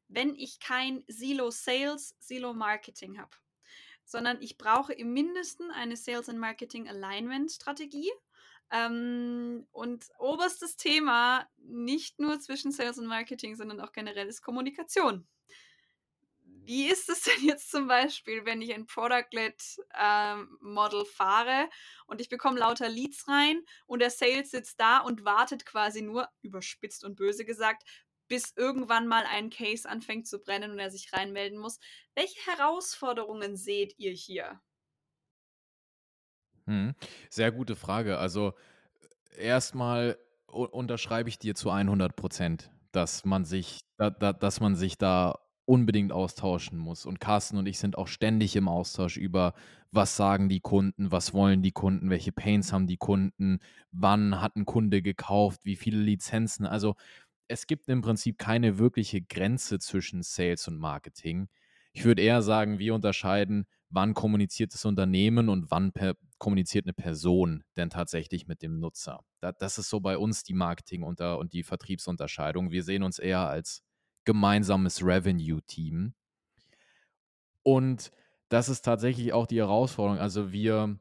[0.08, 3.36] wenn ich kein Silo Sales, Silo Marketing habe,
[4.06, 8.12] sondern ich brauche im Mindesten eine Sales and Marketing Alignment Strategie.
[8.74, 15.28] Ähm, und oberstes Thema nicht nur zwischen Sales und Marketing, sondern auch generell ist Kommunikation
[16.72, 21.70] wie ist es denn jetzt zum Beispiel, wenn ich ein Product-Led-Model ähm, fahre
[22.08, 26.30] und ich bekomme lauter Leads rein und der Sales sitzt da und wartet quasi nur,
[26.42, 27.84] überspitzt und böse gesagt,
[28.30, 31.78] bis irgendwann mal ein Case anfängt zu brennen und er sich reinmelden muss.
[32.16, 34.62] Welche Herausforderungen seht ihr hier?
[36.68, 36.96] Hm,
[37.30, 38.18] sehr gute Frage.
[38.18, 38.54] Also
[39.38, 44.98] erstmal unterschreibe ich dir zu 100 Prozent, dass man sich, da, da, dass man sich
[44.98, 47.06] da unbedingt austauschen muss.
[47.06, 49.54] Und Carsten und ich sind auch ständig im Austausch über,
[49.92, 53.60] was sagen die Kunden, was wollen die Kunden, welche Pains haben die Kunden,
[53.92, 56.66] wann hat ein Kunde gekauft, wie viele Lizenzen.
[56.66, 56.96] Also
[57.48, 61.50] es gibt im Prinzip keine wirkliche Grenze zwischen Sales und Marketing.
[61.94, 65.92] Ich würde eher sagen, wir unterscheiden, wann kommuniziert das Unternehmen und wann
[66.38, 69.20] kommuniziert eine Person denn tatsächlich mit dem Nutzer.
[69.42, 72.72] das ist so bei uns die Marketing- und die Vertriebsunterscheidung.
[72.72, 73.84] Wir sehen uns eher als
[74.26, 76.14] gemeinsames Revenue-Team.
[77.64, 78.12] Und
[78.50, 80.20] das ist tatsächlich auch die Herausforderung.
[80.20, 81.00] Also wir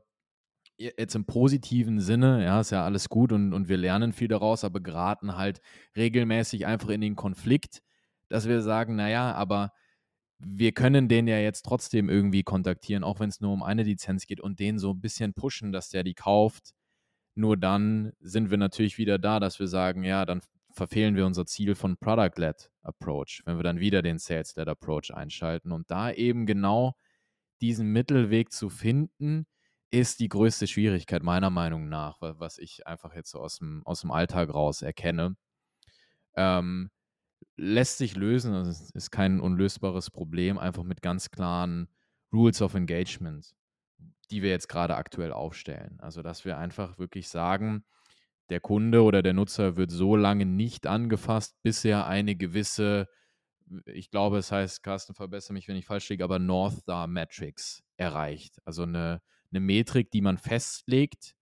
[0.80, 4.64] jetzt im positiven Sinne, ja, ist ja alles gut und, und wir lernen viel daraus,
[4.64, 5.60] aber geraten halt
[5.94, 7.82] regelmäßig einfach in den Konflikt,
[8.28, 9.72] dass wir sagen, naja, aber
[10.38, 14.26] wir können den ja jetzt trotzdem irgendwie kontaktieren, auch wenn es nur um eine Lizenz
[14.26, 16.72] geht und den so ein bisschen pushen, dass der die kauft.
[17.34, 20.40] Nur dann sind wir natürlich wieder da, dass wir sagen, ja, dann
[20.72, 25.72] verfehlen wir unser Ziel von Product-Led Approach, wenn wir dann wieder den Sales-Led Approach einschalten.
[25.72, 26.96] Und da eben genau
[27.60, 29.46] diesen Mittelweg zu finden,
[29.90, 34.02] ist die größte Schwierigkeit meiner Meinung nach, was ich einfach jetzt so aus dem, aus
[34.02, 35.36] dem Alltag raus erkenne.
[36.34, 36.90] Ähm,
[37.56, 41.88] lässt sich lösen, also es ist kein unlösbares Problem, einfach mit ganz klaren
[42.32, 43.52] Rules of Engagement,
[44.30, 45.98] die wir jetzt gerade aktuell aufstellen.
[46.00, 47.84] Also, dass wir einfach wirklich sagen,
[48.50, 53.08] der Kunde oder der Nutzer wird so lange nicht angefasst, bis er eine gewisse,
[53.86, 57.82] ich glaube, es heißt, Carsten, verbessere mich, wenn ich falsch liege, aber North Star Metrics
[57.96, 58.60] erreicht.
[58.64, 61.34] Also eine, eine Metrik, die man festlegt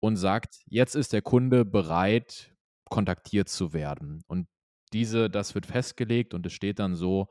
[0.00, 2.54] und sagt, jetzt ist der Kunde bereit,
[2.88, 4.22] kontaktiert zu werden.
[4.28, 4.48] Und
[4.92, 7.28] diese, das wird festgelegt und es steht dann so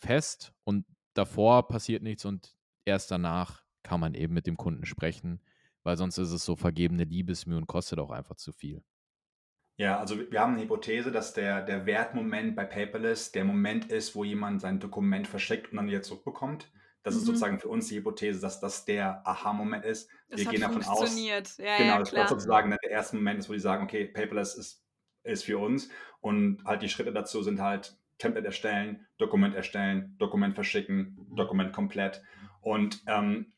[0.00, 5.40] fest und davor passiert nichts und erst danach kann man eben mit dem Kunden sprechen
[5.88, 8.84] weil sonst ist es so vergebene Liebesmühe und kostet auch einfach zu viel.
[9.78, 14.14] Ja, also wir haben eine Hypothese, dass der, der Wertmoment bei Paperless der Moment ist,
[14.14, 16.70] wo jemand sein Dokument verschickt und dann wieder zurückbekommt.
[17.04, 17.20] Das mhm.
[17.20, 20.10] ist sozusagen für uns die Hypothese, dass das der Aha-Moment ist.
[20.28, 21.18] Wir das gehen davon aus.
[21.18, 21.40] Ja,
[21.78, 24.84] genau, ja, das ist sozusagen der erste Moment ist, wo die sagen, okay, Paperless ist,
[25.22, 25.88] ist für uns.
[26.20, 32.20] Und halt die Schritte dazu sind halt Template erstellen, Dokument erstellen, Dokument verschicken, Dokument komplett.
[32.60, 33.54] Und ähm,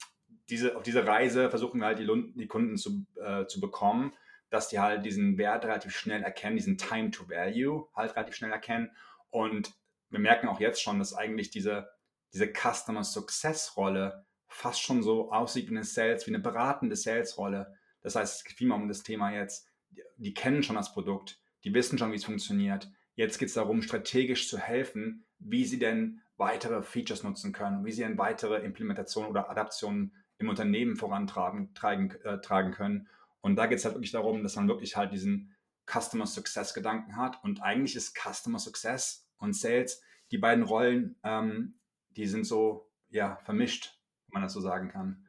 [0.51, 4.13] diese, auf diese Reise versuchen wir halt die, die Kunden zu, äh, zu bekommen,
[4.51, 8.51] dass die halt diesen Wert relativ schnell erkennen, diesen Time to Value halt relativ schnell
[8.51, 8.91] erkennen.
[9.31, 9.73] Und
[10.11, 11.89] wir merken auch jetzt schon, dass eigentlich diese,
[12.33, 17.39] diese Customer Success Rolle fast schon so aussieht wie eine Sales, wie eine beratende Sales
[17.39, 17.77] Rolle.
[18.03, 21.41] Das heißt, es geht vielmehr um das Thema jetzt, die, die kennen schon das Produkt,
[21.63, 22.91] die wissen schon, wie es funktioniert.
[23.15, 27.93] Jetzt geht es darum, strategisch zu helfen, wie sie denn weitere Features nutzen können, wie
[27.93, 33.09] sie denn weitere Implementationen oder Adaptionen im Unternehmen vorantragen tragen, äh, tragen können.
[33.41, 35.55] Und da geht es halt wirklich darum, dass man wirklich halt diesen
[35.87, 37.43] Customer Success Gedanken hat.
[37.45, 41.79] Und eigentlich ist Customer Success und Sales, die beiden Rollen, ähm,
[42.11, 45.27] die sind so ja, vermischt, wenn man das so sagen kann.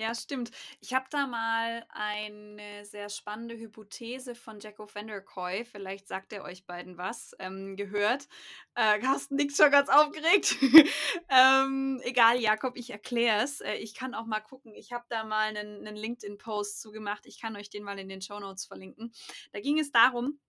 [0.00, 0.50] Ja, stimmt.
[0.80, 6.32] Ich habe da mal eine sehr spannende Hypothese von Jacko van der Koy, vielleicht sagt
[6.32, 8.26] er euch beiden was, ähm, gehört.
[8.74, 10.56] Äh, Carsten nickt schon ganz aufgeregt.
[11.28, 13.60] ähm, egal, Jakob, ich erkläre es.
[13.60, 14.74] Äh, ich kann auch mal gucken.
[14.74, 17.26] Ich habe da mal einen, einen LinkedIn-Post zugemacht.
[17.26, 19.12] Ich kann euch den mal in den Show Notes verlinken.
[19.52, 20.40] Da ging es darum,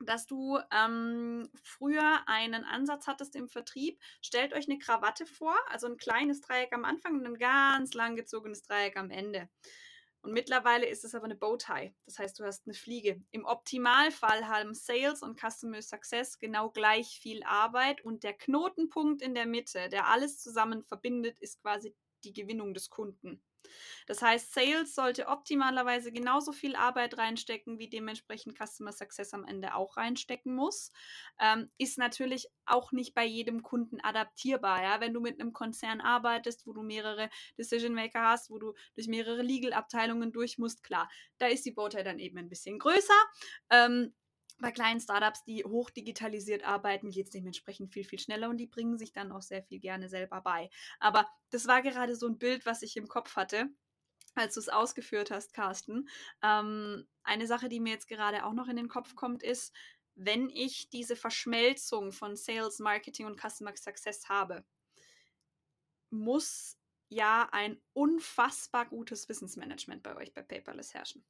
[0.00, 4.00] dass du ähm, früher einen Ansatz hattest im Vertrieb.
[4.20, 8.62] Stellt euch eine Krawatte vor, also ein kleines Dreieck am Anfang und ein ganz langgezogenes
[8.62, 9.48] Dreieck am Ende.
[10.24, 11.94] Und mittlerweile ist es aber eine Bowtie.
[12.06, 13.20] Das heißt, du hast eine Fliege.
[13.30, 19.34] Im Optimalfall haben Sales und Customer Success genau gleich viel Arbeit und der Knotenpunkt in
[19.34, 23.42] der Mitte, der alles zusammen verbindet, ist quasi die Gewinnung des Kunden.
[24.06, 29.74] Das heißt, Sales sollte optimalerweise genauso viel Arbeit reinstecken, wie dementsprechend Customer Success am Ende
[29.74, 30.90] auch reinstecken muss.
[31.40, 34.82] Ähm, ist natürlich auch nicht bei jedem Kunden adaptierbar.
[34.82, 35.00] Ja?
[35.00, 39.08] Wenn du mit einem Konzern arbeitest, wo du mehrere Decision Maker hast, wo du durch
[39.08, 43.14] mehrere Legal-Abteilungen durch musst, klar, da ist die Bowtie dann eben ein bisschen größer.
[43.70, 44.14] Ähm,
[44.58, 48.98] bei kleinen Startups, die hochdigitalisiert arbeiten, geht es dementsprechend viel, viel schneller und die bringen
[48.98, 50.70] sich dann auch sehr viel gerne selber bei.
[51.00, 53.68] Aber das war gerade so ein Bild, was ich im Kopf hatte,
[54.34, 56.08] als du es ausgeführt hast, Carsten.
[56.42, 59.74] Ähm, eine Sache, die mir jetzt gerade auch noch in den Kopf kommt, ist,
[60.14, 64.64] wenn ich diese Verschmelzung von Sales, Marketing und Customer Success habe,
[66.10, 71.24] muss ja ein unfassbar gutes Wissensmanagement bei euch bei Paperless herrschen.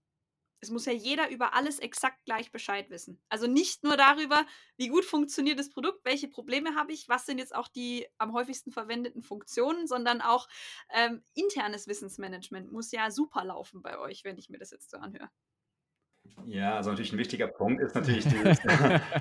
[0.65, 3.21] Es muss ja jeder über alles exakt gleich Bescheid wissen.
[3.29, 4.47] Also nicht nur darüber,
[4.79, 8.33] wie gut funktioniert das Produkt, welche Probleme habe ich, was sind jetzt auch die am
[8.33, 10.49] häufigsten verwendeten Funktionen, sondern auch
[10.95, 14.97] ähm, internes Wissensmanagement muss ja super laufen bei euch, wenn ich mir das jetzt so
[14.97, 15.29] anhöre.
[16.47, 18.59] Ja, also natürlich ein wichtiger Punkt ist natürlich dieses,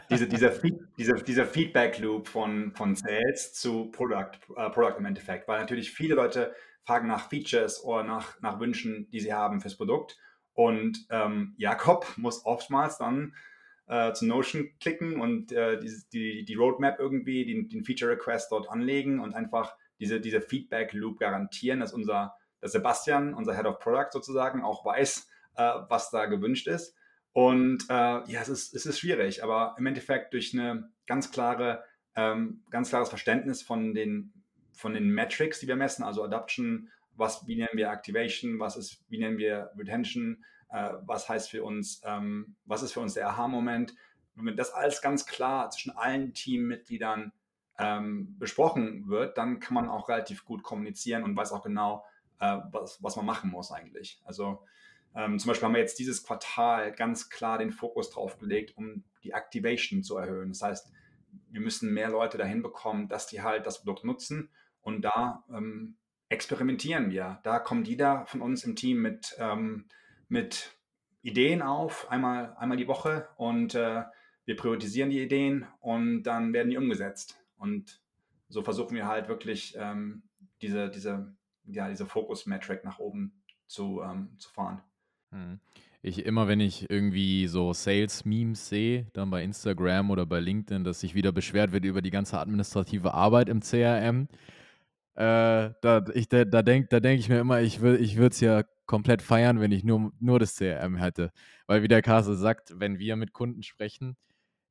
[0.10, 0.50] diese, dieser,
[0.98, 6.16] dieser, dieser Feedback-Loop von, von Sales zu Product, äh, Product im Endeffekt, weil natürlich viele
[6.16, 10.18] Leute fragen nach Features oder nach, nach Wünschen, die sie haben fürs Produkt
[10.54, 13.36] und ähm, Jakob muss oftmals dann
[13.88, 15.80] äh, zu Notion klicken und äh,
[16.14, 20.94] die, die, Roadmap irgendwie, den, den Feature Request dort anlegen und einfach diese, diese Feedback
[20.94, 26.10] Loop garantieren, dass unser dass Sebastian, unser Head of Product sozusagen, auch weiß, äh, was
[26.12, 26.96] da gewünscht ist.
[27.34, 31.84] Und äh, ja, es ist, es ist schwierig, aber im Endeffekt durch eine ganz klare,
[32.16, 34.34] ähm, ganz klares Verständnis von den,
[34.72, 39.04] von den Metrics, die wir messen, also Adoption, was, wie nennen wir Activation, was ist,
[39.10, 43.30] wie nennen wir Retention, äh, was heißt für uns, ähm, was ist für uns der
[43.30, 43.94] Aha-Moment.
[44.36, 47.32] Wenn das alles ganz klar zwischen allen Teammitgliedern
[47.78, 52.06] ähm, besprochen wird, dann kann man auch relativ gut kommunizieren und weiß auch genau,
[52.40, 54.22] äh, was, was man machen muss eigentlich.
[54.26, 54.64] Also
[55.16, 59.04] ähm, zum Beispiel haben wir jetzt dieses Quartal ganz klar den Fokus drauf gelegt, um
[59.24, 60.50] die Activation zu erhöhen.
[60.50, 60.92] Das heißt,
[61.50, 64.50] wir müssen mehr Leute dahin bekommen, dass die halt das Produkt nutzen
[64.82, 65.98] und da ähm,
[66.34, 67.40] experimentieren wir.
[67.44, 69.86] Da kommt jeder von uns im Team mit, ähm,
[70.28, 70.72] mit
[71.22, 74.04] Ideen auf, einmal, einmal die Woche und äh,
[74.46, 77.40] wir priorisieren die Ideen und dann werden die umgesetzt.
[77.56, 78.02] Und
[78.50, 80.24] so versuchen wir halt wirklich ähm,
[80.62, 81.34] diese, diese,
[81.66, 84.82] ja, diese Fokus-Metric nach oben zu, ähm, zu fahren.
[85.32, 85.60] Hm.
[86.02, 91.00] Ich immer, wenn ich irgendwie so Sales-Memes sehe, dann bei Instagram oder bei LinkedIn, dass
[91.00, 94.28] sich wieder beschwert wird über die ganze administrative Arbeit im CRM,
[95.16, 98.40] äh, da ich, da, da denke da denk ich mir immer, ich würde ich es
[98.40, 101.32] ja komplett feiern, wenn ich nur, nur das CRM hätte.
[101.68, 104.18] Weil wie der Kase sagt, wenn wir mit Kunden sprechen,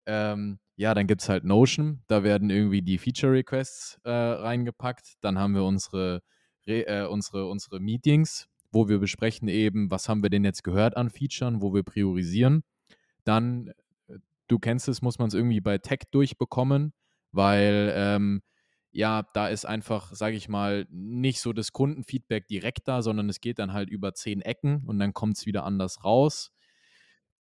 [0.07, 5.14] ähm, ja, dann gibt es halt Notion, da werden irgendwie die Feature Requests äh, reingepackt,
[5.20, 6.22] dann haben wir unsere,
[6.66, 11.11] äh, unsere, unsere Meetings, wo wir besprechen eben, was haben wir denn jetzt gehört an
[11.11, 12.64] Features, wo wir priorisieren.
[13.24, 13.72] Dann,
[14.09, 16.92] äh, du kennst es, muss man es irgendwie bei Tech durchbekommen,
[17.31, 18.42] weil ähm,
[18.92, 23.40] ja, da ist einfach, sage ich mal, nicht so das Kundenfeedback direkt da, sondern es
[23.40, 26.52] geht dann halt über zehn Ecken und dann kommt es wieder anders raus.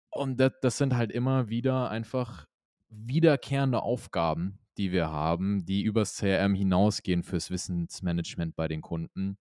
[0.10, 2.47] Und das, das sind halt immer wieder einfach
[2.89, 9.38] wiederkehrende Aufgaben, die wir haben, die übers CRM hinausgehen fürs Wissensmanagement bei den Kunden.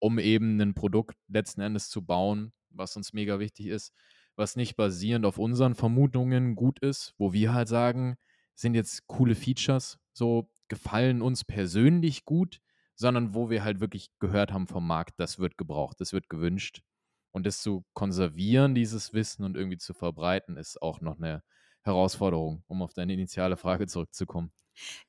[0.00, 3.92] um eben ein Produkt letzten Endes zu bauen, was uns mega wichtig ist,
[4.36, 8.16] was nicht basierend auf unseren Vermutungen gut ist, wo wir halt sagen,
[8.54, 12.60] sind jetzt coole Features, so gefallen uns persönlich gut,
[12.94, 16.82] sondern wo wir halt wirklich gehört haben vom Markt, das wird gebraucht, das wird gewünscht.
[17.30, 21.42] Und das zu konservieren, dieses Wissen und irgendwie zu verbreiten, ist auch noch eine
[21.82, 24.52] Herausforderung, um auf deine initiale Frage zurückzukommen.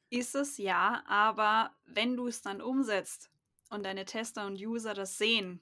[0.10, 3.30] Ist es ja, aber wenn du es dann umsetzt
[3.69, 5.62] und deine Tester und User das sehen,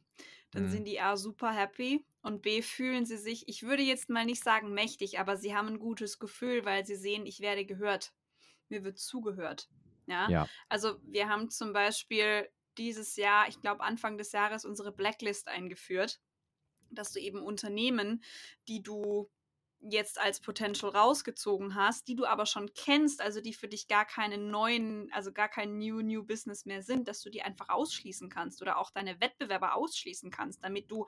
[0.52, 0.70] dann mhm.
[0.70, 4.44] sind die A super happy und B fühlen sie sich, ich würde jetzt mal nicht
[4.44, 8.14] sagen mächtig, aber sie haben ein gutes Gefühl, weil sie sehen, ich werde gehört.
[8.70, 9.70] Mir wird zugehört.
[10.08, 10.30] Ja.
[10.30, 10.50] ja.
[10.70, 16.20] Also wir haben zum Beispiel dieses Jahr, ich glaube Anfang des Jahres, unsere Blacklist eingeführt,
[16.90, 18.24] dass du eben Unternehmen,
[18.68, 19.30] die du
[19.80, 24.06] jetzt als Potential rausgezogen hast, die du aber schon kennst, also die für dich gar
[24.06, 28.30] keine neuen, also gar kein New New Business mehr sind, dass du die einfach ausschließen
[28.30, 31.06] kannst oder auch deine Wettbewerber ausschließen kannst, damit du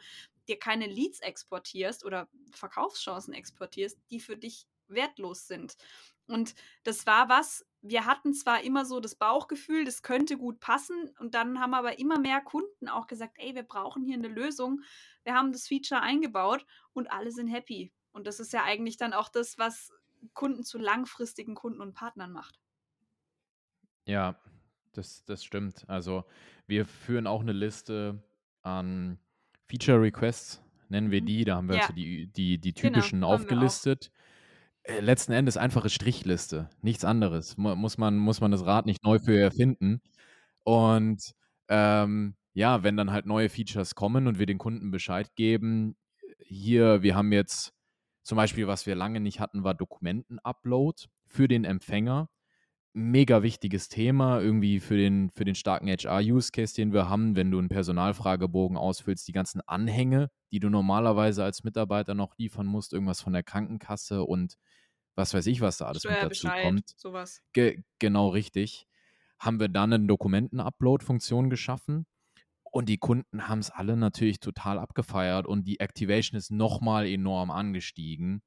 [0.47, 5.75] dir keine Leads exportierst oder Verkaufschancen exportierst, die für dich wertlos sind.
[6.27, 11.11] Und das war was, wir hatten zwar immer so das Bauchgefühl, das könnte gut passen
[11.19, 14.81] und dann haben aber immer mehr Kunden auch gesagt, ey, wir brauchen hier eine Lösung.
[15.23, 17.93] Wir haben das Feature eingebaut und alle sind happy.
[18.11, 19.93] Und das ist ja eigentlich dann auch das, was
[20.33, 22.59] Kunden zu langfristigen Kunden und Partnern macht.
[24.05, 24.39] Ja,
[24.91, 25.85] das, das stimmt.
[25.87, 26.25] Also
[26.67, 28.21] wir führen auch eine Liste
[28.61, 29.19] an
[29.67, 31.25] Feature Requests, nennen wir mhm.
[31.27, 31.45] die.
[31.45, 31.81] Da haben wir ja.
[31.83, 34.11] also die, die, die genau, typischen genau, aufgelistet.
[34.89, 37.57] Äh, letzten Endes einfache Strichliste, nichts anderes.
[37.57, 40.01] Muss man, muss man das Rad nicht neu für erfinden.
[40.63, 41.33] Und
[41.67, 45.95] ähm, ja, wenn dann halt neue Features kommen und wir den Kunden Bescheid geben,
[46.39, 47.73] hier, wir haben jetzt
[48.23, 52.29] zum Beispiel, was wir lange nicht hatten, war Dokumenten-Upload für den Empfänger.
[52.93, 57.59] Mega wichtiges Thema, irgendwie für den, für den starken HR-Use-Case, den wir haben, wenn du
[57.59, 63.21] einen Personalfragebogen ausfüllst, die ganzen Anhänge, die du normalerweise als Mitarbeiter noch liefern musst, irgendwas
[63.21, 64.55] von der Krankenkasse und
[65.19, 66.93] was weiß ich, was da alles mit dazu kommt.
[66.97, 67.43] Sowas.
[67.53, 68.87] Ge genau richtig.
[69.37, 72.07] Haben wir dann eine Dokumenten-Upload-Funktion geschaffen
[72.71, 77.51] und die Kunden haben es alle natürlich total abgefeiert und die Activation ist nochmal enorm
[77.51, 78.41] angestiegen.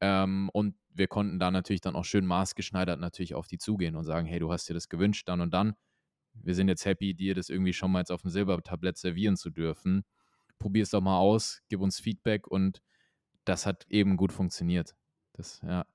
[0.00, 4.04] Ähm, und wir konnten da natürlich dann auch schön maßgeschneidert natürlich auf die zugehen und
[4.04, 5.74] sagen, hey, du hast dir das gewünscht, dann und dann.
[6.34, 9.50] Wir sind jetzt happy, dir das irgendwie schon mal jetzt auf dem Silbertablett servieren zu
[9.50, 10.04] dürfen.
[10.58, 12.82] Probier es doch mal aus, gib uns Feedback und
[13.44, 14.94] das hat eben gut funktioniert.
[15.32, 15.86] Das, ja,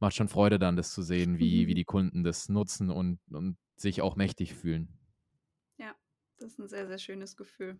[0.00, 3.56] macht schon Freude dann, das zu sehen, wie, wie die Kunden das nutzen und, und
[3.76, 5.00] sich auch mächtig fühlen.
[6.40, 7.78] Das ist ein sehr, sehr schönes Gefühl.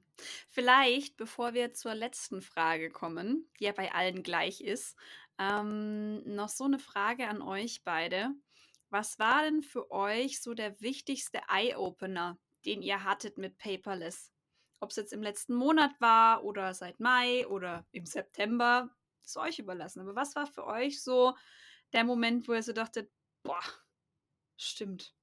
[0.50, 4.98] Vielleicht, bevor wir zur letzten Frage kommen, die ja bei allen gleich ist,
[5.38, 8.34] ähm, noch so eine Frage an euch beide.
[8.90, 14.30] Was war denn für euch so der wichtigste Eye-Opener, den ihr hattet mit Paperless?
[14.80, 18.90] Ob es jetzt im letzten Monat war oder seit Mai oder im September,
[19.24, 20.00] ist euch überlassen.
[20.00, 21.34] Aber was war für euch so
[21.92, 23.10] der Moment, wo ihr so dachtet,
[23.42, 23.62] boah,
[24.56, 25.14] stimmt,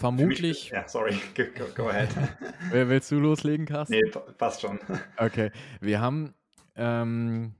[0.00, 0.70] Vermutlich.
[0.70, 1.44] ja, sorry, go,
[1.74, 2.08] go ahead.
[2.70, 4.00] Willst du loslegen, Carsten?
[4.02, 4.78] Nee, passt schon.
[5.18, 5.50] Okay,
[5.82, 6.34] wir haben
[6.74, 7.54] ähm,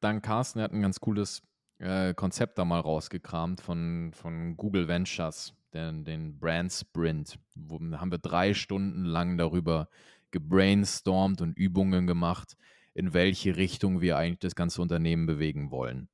[0.00, 1.42] dann Carsten, der hat ein ganz cooles
[1.78, 7.38] äh, Konzept da mal rausgekramt von, von Google Ventures, den, den Brand Sprint.
[7.54, 9.90] Wo haben wir drei Stunden lang darüber
[10.30, 12.56] gebrainstormt und Übungen gemacht,
[12.98, 16.08] in welche Richtung wir eigentlich das ganze Unternehmen bewegen wollen.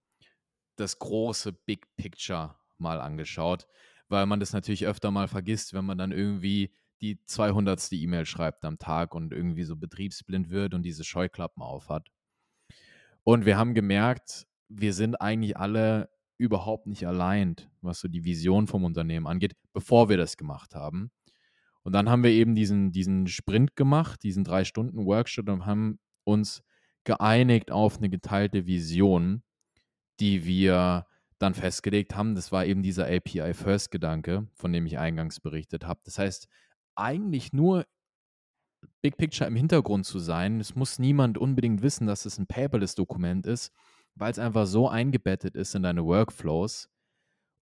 [0.77, 3.67] Das große Big Picture mal angeschaut
[4.09, 7.93] weil man das natürlich öfter mal vergisst, wenn man dann irgendwie die 200.
[7.93, 12.09] E-Mail schreibt am Tag und irgendwie so betriebsblind wird und diese Scheuklappen aufhat.
[13.25, 18.67] Und wir haben gemerkt, wir sind eigentlich alle überhaupt nicht allein, was so die Vision
[18.67, 21.11] vom Unternehmen angeht, bevor wir das gemacht haben.
[21.83, 25.99] Und dann haben wir eben diesen, diesen Sprint gemacht, diesen drei Stunden Workshop und haben
[26.25, 26.63] uns
[27.05, 29.43] geeinigt auf eine geteilte Vision,
[30.21, 31.07] die wir
[31.39, 32.35] dann festgelegt haben.
[32.35, 36.01] Das war eben dieser API-First-Gedanke, von dem ich eingangs berichtet habe.
[36.05, 36.49] Das heißt,
[36.95, 37.87] eigentlich nur
[39.03, 40.61] Big Picture im Hintergrund zu sein.
[40.61, 43.73] Es muss niemand unbedingt wissen, dass es ein Paperless-Dokument ist,
[44.15, 46.89] weil es einfach so eingebettet ist in deine Workflows.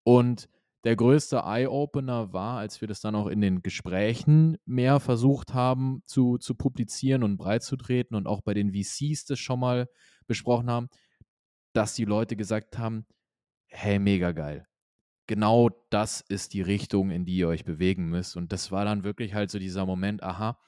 [0.04, 0.48] Und
[0.84, 6.02] der größte Eye-Opener war, als wir das dann auch in den Gesprächen mehr versucht haben
[6.06, 9.88] zu, zu publizieren und breit zu treten und auch bei den VCs das schon mal
[10.26, 10.88] besprochen haben,
[11.72, 13.06] dass die Leute gesagt haben,
[13.68, 14.66] hey, mega geil.
[15.28, 18.36] Genau das ist die Richtung, in die ihr euch bewegen müsst.
[18.36, 20.58] Und das war dann wirklich halt so dieser Moment, aha,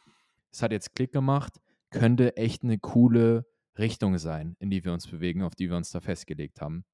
[0.52, 1.60] es hat jetzt Klick gemacht,
[1.90, 3.46] könnte echt eine coole
[3.76, 6.84] Richtung sein, in die wir uns bewegen, auf die wir uns da festgelegt haben.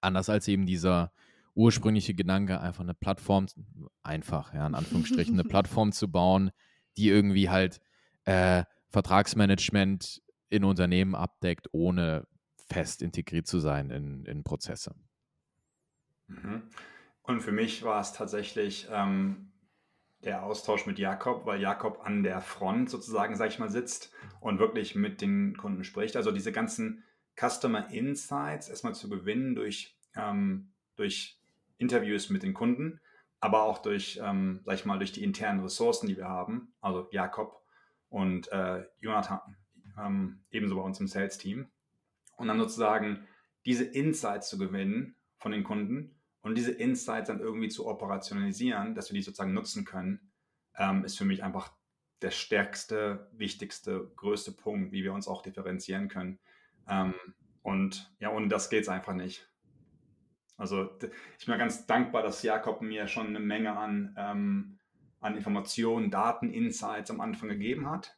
[0.00, 1.12] Anders als eben dieser
[1.54, 3.46] ursprüngliche Gedanke, einfach eine Plattform,
[4.02, 6.50] einfach, ja, in Anführungsstrichen, eine Plattform zu bauen,
[6.96, 7.80] die irgendwie halt
[8.24, 12.26] äh, Vertragsmanagement in Unternehmen abdeckt, ohne
[12.68, 14.94] fest integriert zu sein in, in Prozesse.
[16.26, 16.62] Mhm.
[17.22, 19.52] Und für mich war es tatsächlich ähm,
[20.24, 24.58] der Austausch mit Jakob, weil Jakob an der Front sozusagen, sag ich mal, sitzt und
[24.58, 26.16] wirklich mit den Kunden spricht.
[26.16, 27.04] Also diese ganzen
[27.36, 31.39] Customer Insights erstmal zu gewinnen durch, ähm, durch
[31.80, 33.00] Interviews mit den Kunden,
[33.40, 36.74] aber auch durch, ähm, sag ich mal, durch die internen Ressourcen, die wir haben.
[36.80, 37.64] Also Jakob
[38.08, 39.56] und äh, Jonathan,
[39.98, 41.70] ähm, ebenso bei uns im Sales-Team.
[42.36, 43.26] Und dann sozusagen
[43.64, 49.10] diese Insights zu gewinnen von den Kunden und diese Insights dann irgendwie zu operationalisieren, dass
[49.10, 50.32] wir die sozusagen nutzen können,
[50.76, 51.72] ähm, ist für mich einfach
[52.22, 56.38] der stärkste, wichtigste, größte Punkt, wie wir uns auch differenzieren können.
[56.88, 57.14] Ähm,
[57.62, 59.49] und ja, ohne das geht es einfach nicht.
[60.60, 60.90] Also
[61.38, 64.78] ich bin ganz dankbar, dass Jakob mir schon eine Menge an, ähm,
[65.20, 68.16] an Informationen, Daten, Insights am Anfang gegeben hat.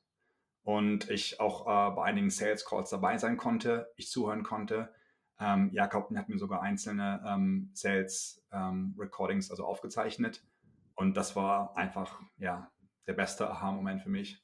[0.64, 4.92] Und ich auch äh, bei einigen Sales Calls dabei sein konnte, ich zuhören konnte
[5.42, 10.44] ähm, Jakob hat mir sogar einzelne ähm, Sales ähm, Recordings also aufgezeichnet.
[10.94, 12.70] Und das war einfach ja,
[13.06, 14.41] der beste Aha-Moment für mich.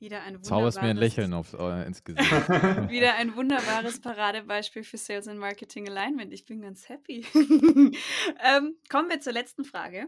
[0.00, 2.30] Wieder ein Zauberst mir ein Lächeln auf, äh, ins Gesicht.
[2.88, 6.32] Wieder ein wunderbares Paradebeispiel für Sales and Marketing Alignment.
[6.32, 7.26] Ich bin ganz happy.
[7.34, 10.06] ähm, kommen wir zur letzten Frage.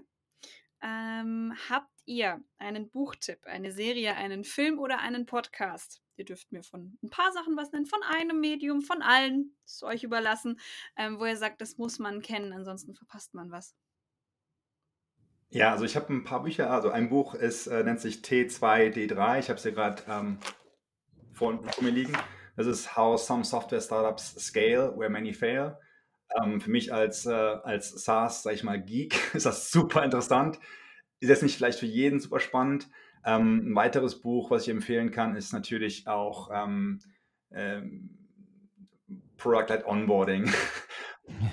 [0.83, 6.03] Ähm, habt ihr einen Buchtipp, eine Serie, einen Film oder einen Podcast?
[6.17, 9.75] Ihr dürft mir von ein paar Sachen was nennen, von einem Medium, von allen, das
[9.75, 10.61] ist euch überlassen,
[10.97, 13.75] ähm, wo ihr sagt, das muss man kennen, ansonsten verpasst man was.
[15.53, 16.71] Ja, also ich habe ein paar Bücher.
[16.71, 19.41] Also ein Buch ist, äh, nennt sich T2D3.
[19.41, 20.39] Ich habe es hier gerade ähm,
[21.33, 22.13] vor, vor, mir liegen.
[22.57, 25.77] Das ist How Some Software Startups Scale, Where Many Fail.
[26.41, 30.61] Ähm, für mich als, äh, als SaaS, sag ich mal, Geek, ist das super interessant.
[31.19, 32.89] Ist jetzt nicht vielleicht für jeden super spannend.
[33.25, 37.01] Ähm, ein weiteres Buch, was ich empfehlen kann, ist natürlich auch ähm,
[37.51, 38.17] ähm,
[39.37, 40.45] Product-Led Onboarding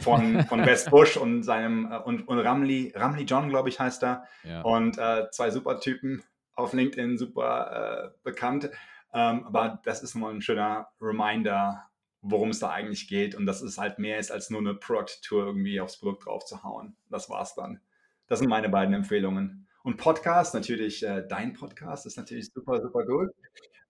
[0.02, 4.04] von, von Wes Bush und seinem äh, und, und Ramli, Ramli John, glaube ich, heißt
[4.04, 4.26] er.
[4.44, 4.62] Ja.
[4.62, 6.24] Und äh, zwei super Typen
[6.56, 8.70] auf LinkedIn, super äh, bekannt.
[9.14, 11.84] Ähm, aber das ist mal ein schöner Reminder,
[12.22, 15.46] worum es da eigentlich geht und dass es halt mehr ist als nur eine Product-Tour
[15.46, 16.96] irgendwie aufs Produkt drauf zu hauen.
[17.10, 17.80] Das war's dann.
[18.28, 19.68] Das sind meine beiden Empfehlungen.
[19.84, 23.30] Und Podcast, natürlich äh, dein Podcast ist natürlich super, super gut.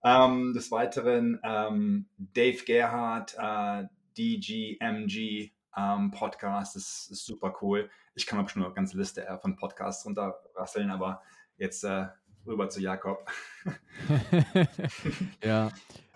[0.04, 3.84] Ähm, des Weiteren ähm, Dave Gerhardt, äh,
[4.16, 7.90] DGMG ähm, Podcast, ist, ist, super cool.
[8.14, 11.22] Ich kann auch schon eine ganze Liste äh, von Podcasts runterrasseln, aber
[11.56, 12.08] jetzt äh,
[12.46, 13.30] rüber zu Jakob.
[15.44, 15.70] ja,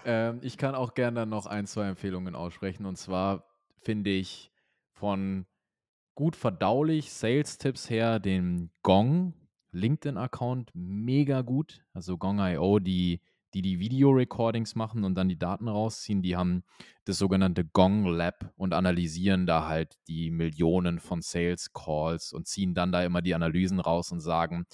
[0.04, 2.86] ähm, ich kann auch gerne noch ein, zwei Empfehlungen aussprechen.
[2.86, 3.44] Und zwar
[3.82, 4.50] finde ich
[4.92, 5.46] von
[6.14, 9.34] gut verdaulich Sales-Tipps her den Gong
[9.72, 11.84] LinkedIn-Account mega gut.
[11.92, 13.20] Also Gong.io, die,
[13.54, 16.64] die die Video-Recordings machen und dann die Daten rausziehen, die haben
[17.04, 22.92] das sogenannte Gong Lab und analysieren da halt die Millionen von Sales-Calls und ziehen dann
[22.92, 24.66] da immer die Analysen raus und sagen,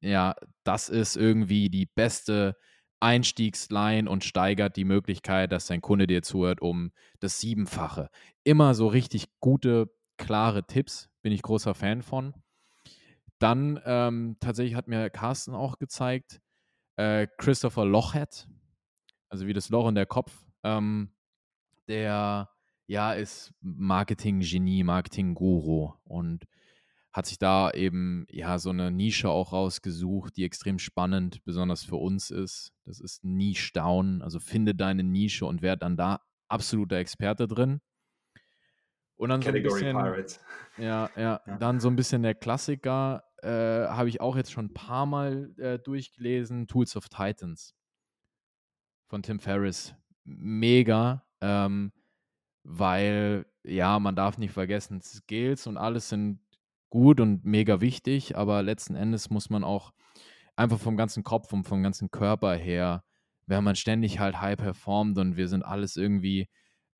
[0.00, 0.34] ja,
[0.64, 2.56] das ist irgendwie die beste
[3.00, 8.10] Einstiegsline und steigert die Möglichkeit, dass dein Kunde dir zuhört, um das Siebenfache.
[8.44, 12.34] Immer so richtig gute, klare Tipps, bin ich großer Fan von.
[13.38, 16.40] Dann ähm, tatsächlich hat mir Carsten auch gezeigt,
[16.98, 18.48] äh, Christopher Lochhead,
[19.28, 21.14] also wie das Loch in der Kopf, ähm,
[21.86, 22.50] der
[22.86, 26.44] ja ist Marketing-Genie, Marketing-Guru und
[27.12, 31.96] hat sich da eben ja so eine Nische auch rausgesucht, die extrem spannend, besonders für
[31.96, 32.72] uns ist.
[32.84, 37.80] Das ist Niche Down, also finde deine Nische und werde dann da absoluter Experte drin.
[39.16, 40.40] Und dann Category so ein bisschen, Pirates.
[40.78, 44.66] Ja, ja, ja, dann so ein bisschen der Klassiker, äh, habe ich auch jetzt schon
[44.66, 47.74] ein paar Mal äh, durchgelesen, Tools of Titans
[49.08, 49.94] von Tim Ferriss.
[50.24, 51.92] Mega, ähm,
[52.62, 56.40] weil, ja, man darf nicht vergessen, Skills und alles sind
[56.90, 59.92] gut und mega wichtig, aber letzten Endes muss man auch
[60.56, 63.04] einfach vom ganzen Kopf und vom ganzen Körper her,
[63.46, 66.48] wenn man ständig halt high performt und wir sind alles irgendwie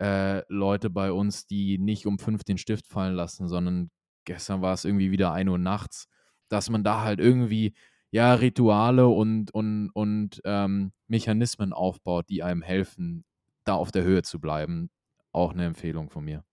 [0.01, 3.91] äh, Leute bei uns, die nicht um fünf den Stift fallen lassen, sondern
[4.25, 6.09] gestern war es irgendwie wieder ein Uhr nachts,
[6.49, 7.75] dass man da halt irgendwie
[8.11, 13.25] ja Rituale und, und, und ähm, Mechanismen aufbaut, die einem helfen,
[13.65, 14.91] da auf der Höhe zu bleiben.
[15.33, 16.45] Auch eine Empfehlung von mir.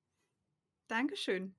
[0.88, 1.56] Dankeschön.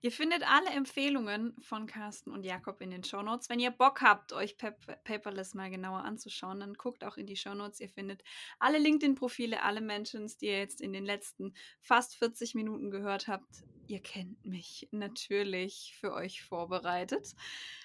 [0.00, 3.48] Ihr findet alle Empfehlungen von Carsten und Jakob in den Shownotes.
[3.48, 7.36] Wenn ihr Bock habt, euch Pap Paperless mal genauer anzuschauen, dann guckt auch in die
[7.36, 7.80] Shownotes.
[7.80, 8.22] Ihr findet
[8.58, 13.64] alle LinkedIn-Profile, alle Mentions, die ihr jetzt in den letzten fast 40 Minuten gehört habt.
[13.86, 17.34] Ihr kennt mich natürlich für euch vorbereitet.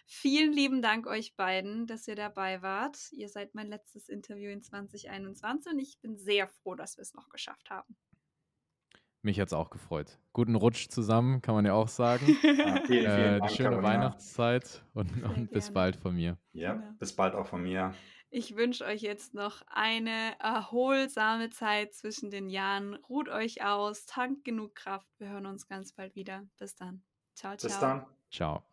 [0.05, 2.97] Vielen lieben Dank euch beiden, dass ihr dabei wart.
[3.13, 7.13] Ihr seid mein letztes Interview in 2021 und ich bin sehr froh, dass wir es
[7.13, 7.95] noch geschafft haben.
[9.25, 10.19] Mich hat es auch gefreut.
[10.33, 12.27] Guten Rutsch zusammen, kann man ja auch sagen.
[12.43, 13.93] Ja, vielen, vielen äh, Dank, die schöne Carolina.
[13.93, 16.37] Weihnachtszeit und, und bis bald von mir.
[16.51, 16.85] Ja, Genau.
[16.99, 17.93] bis bald auch von mir.
[18.29, 22.95] Ich wünsche euch jetzt noch eine erholsame Zeit zwischen den Jahren.
[22.95, 25.07] Ruht euch aus, tankt genug Kraft.
[25.19, 26.43] Wir hören uns ganz bald wieder.
[26.57, 27.03] Bis dann.
[27.35, 27.69] Ciao, ciao.
[27.69, 28.05] Bis dann.
[28.29, 28.63] Ciao.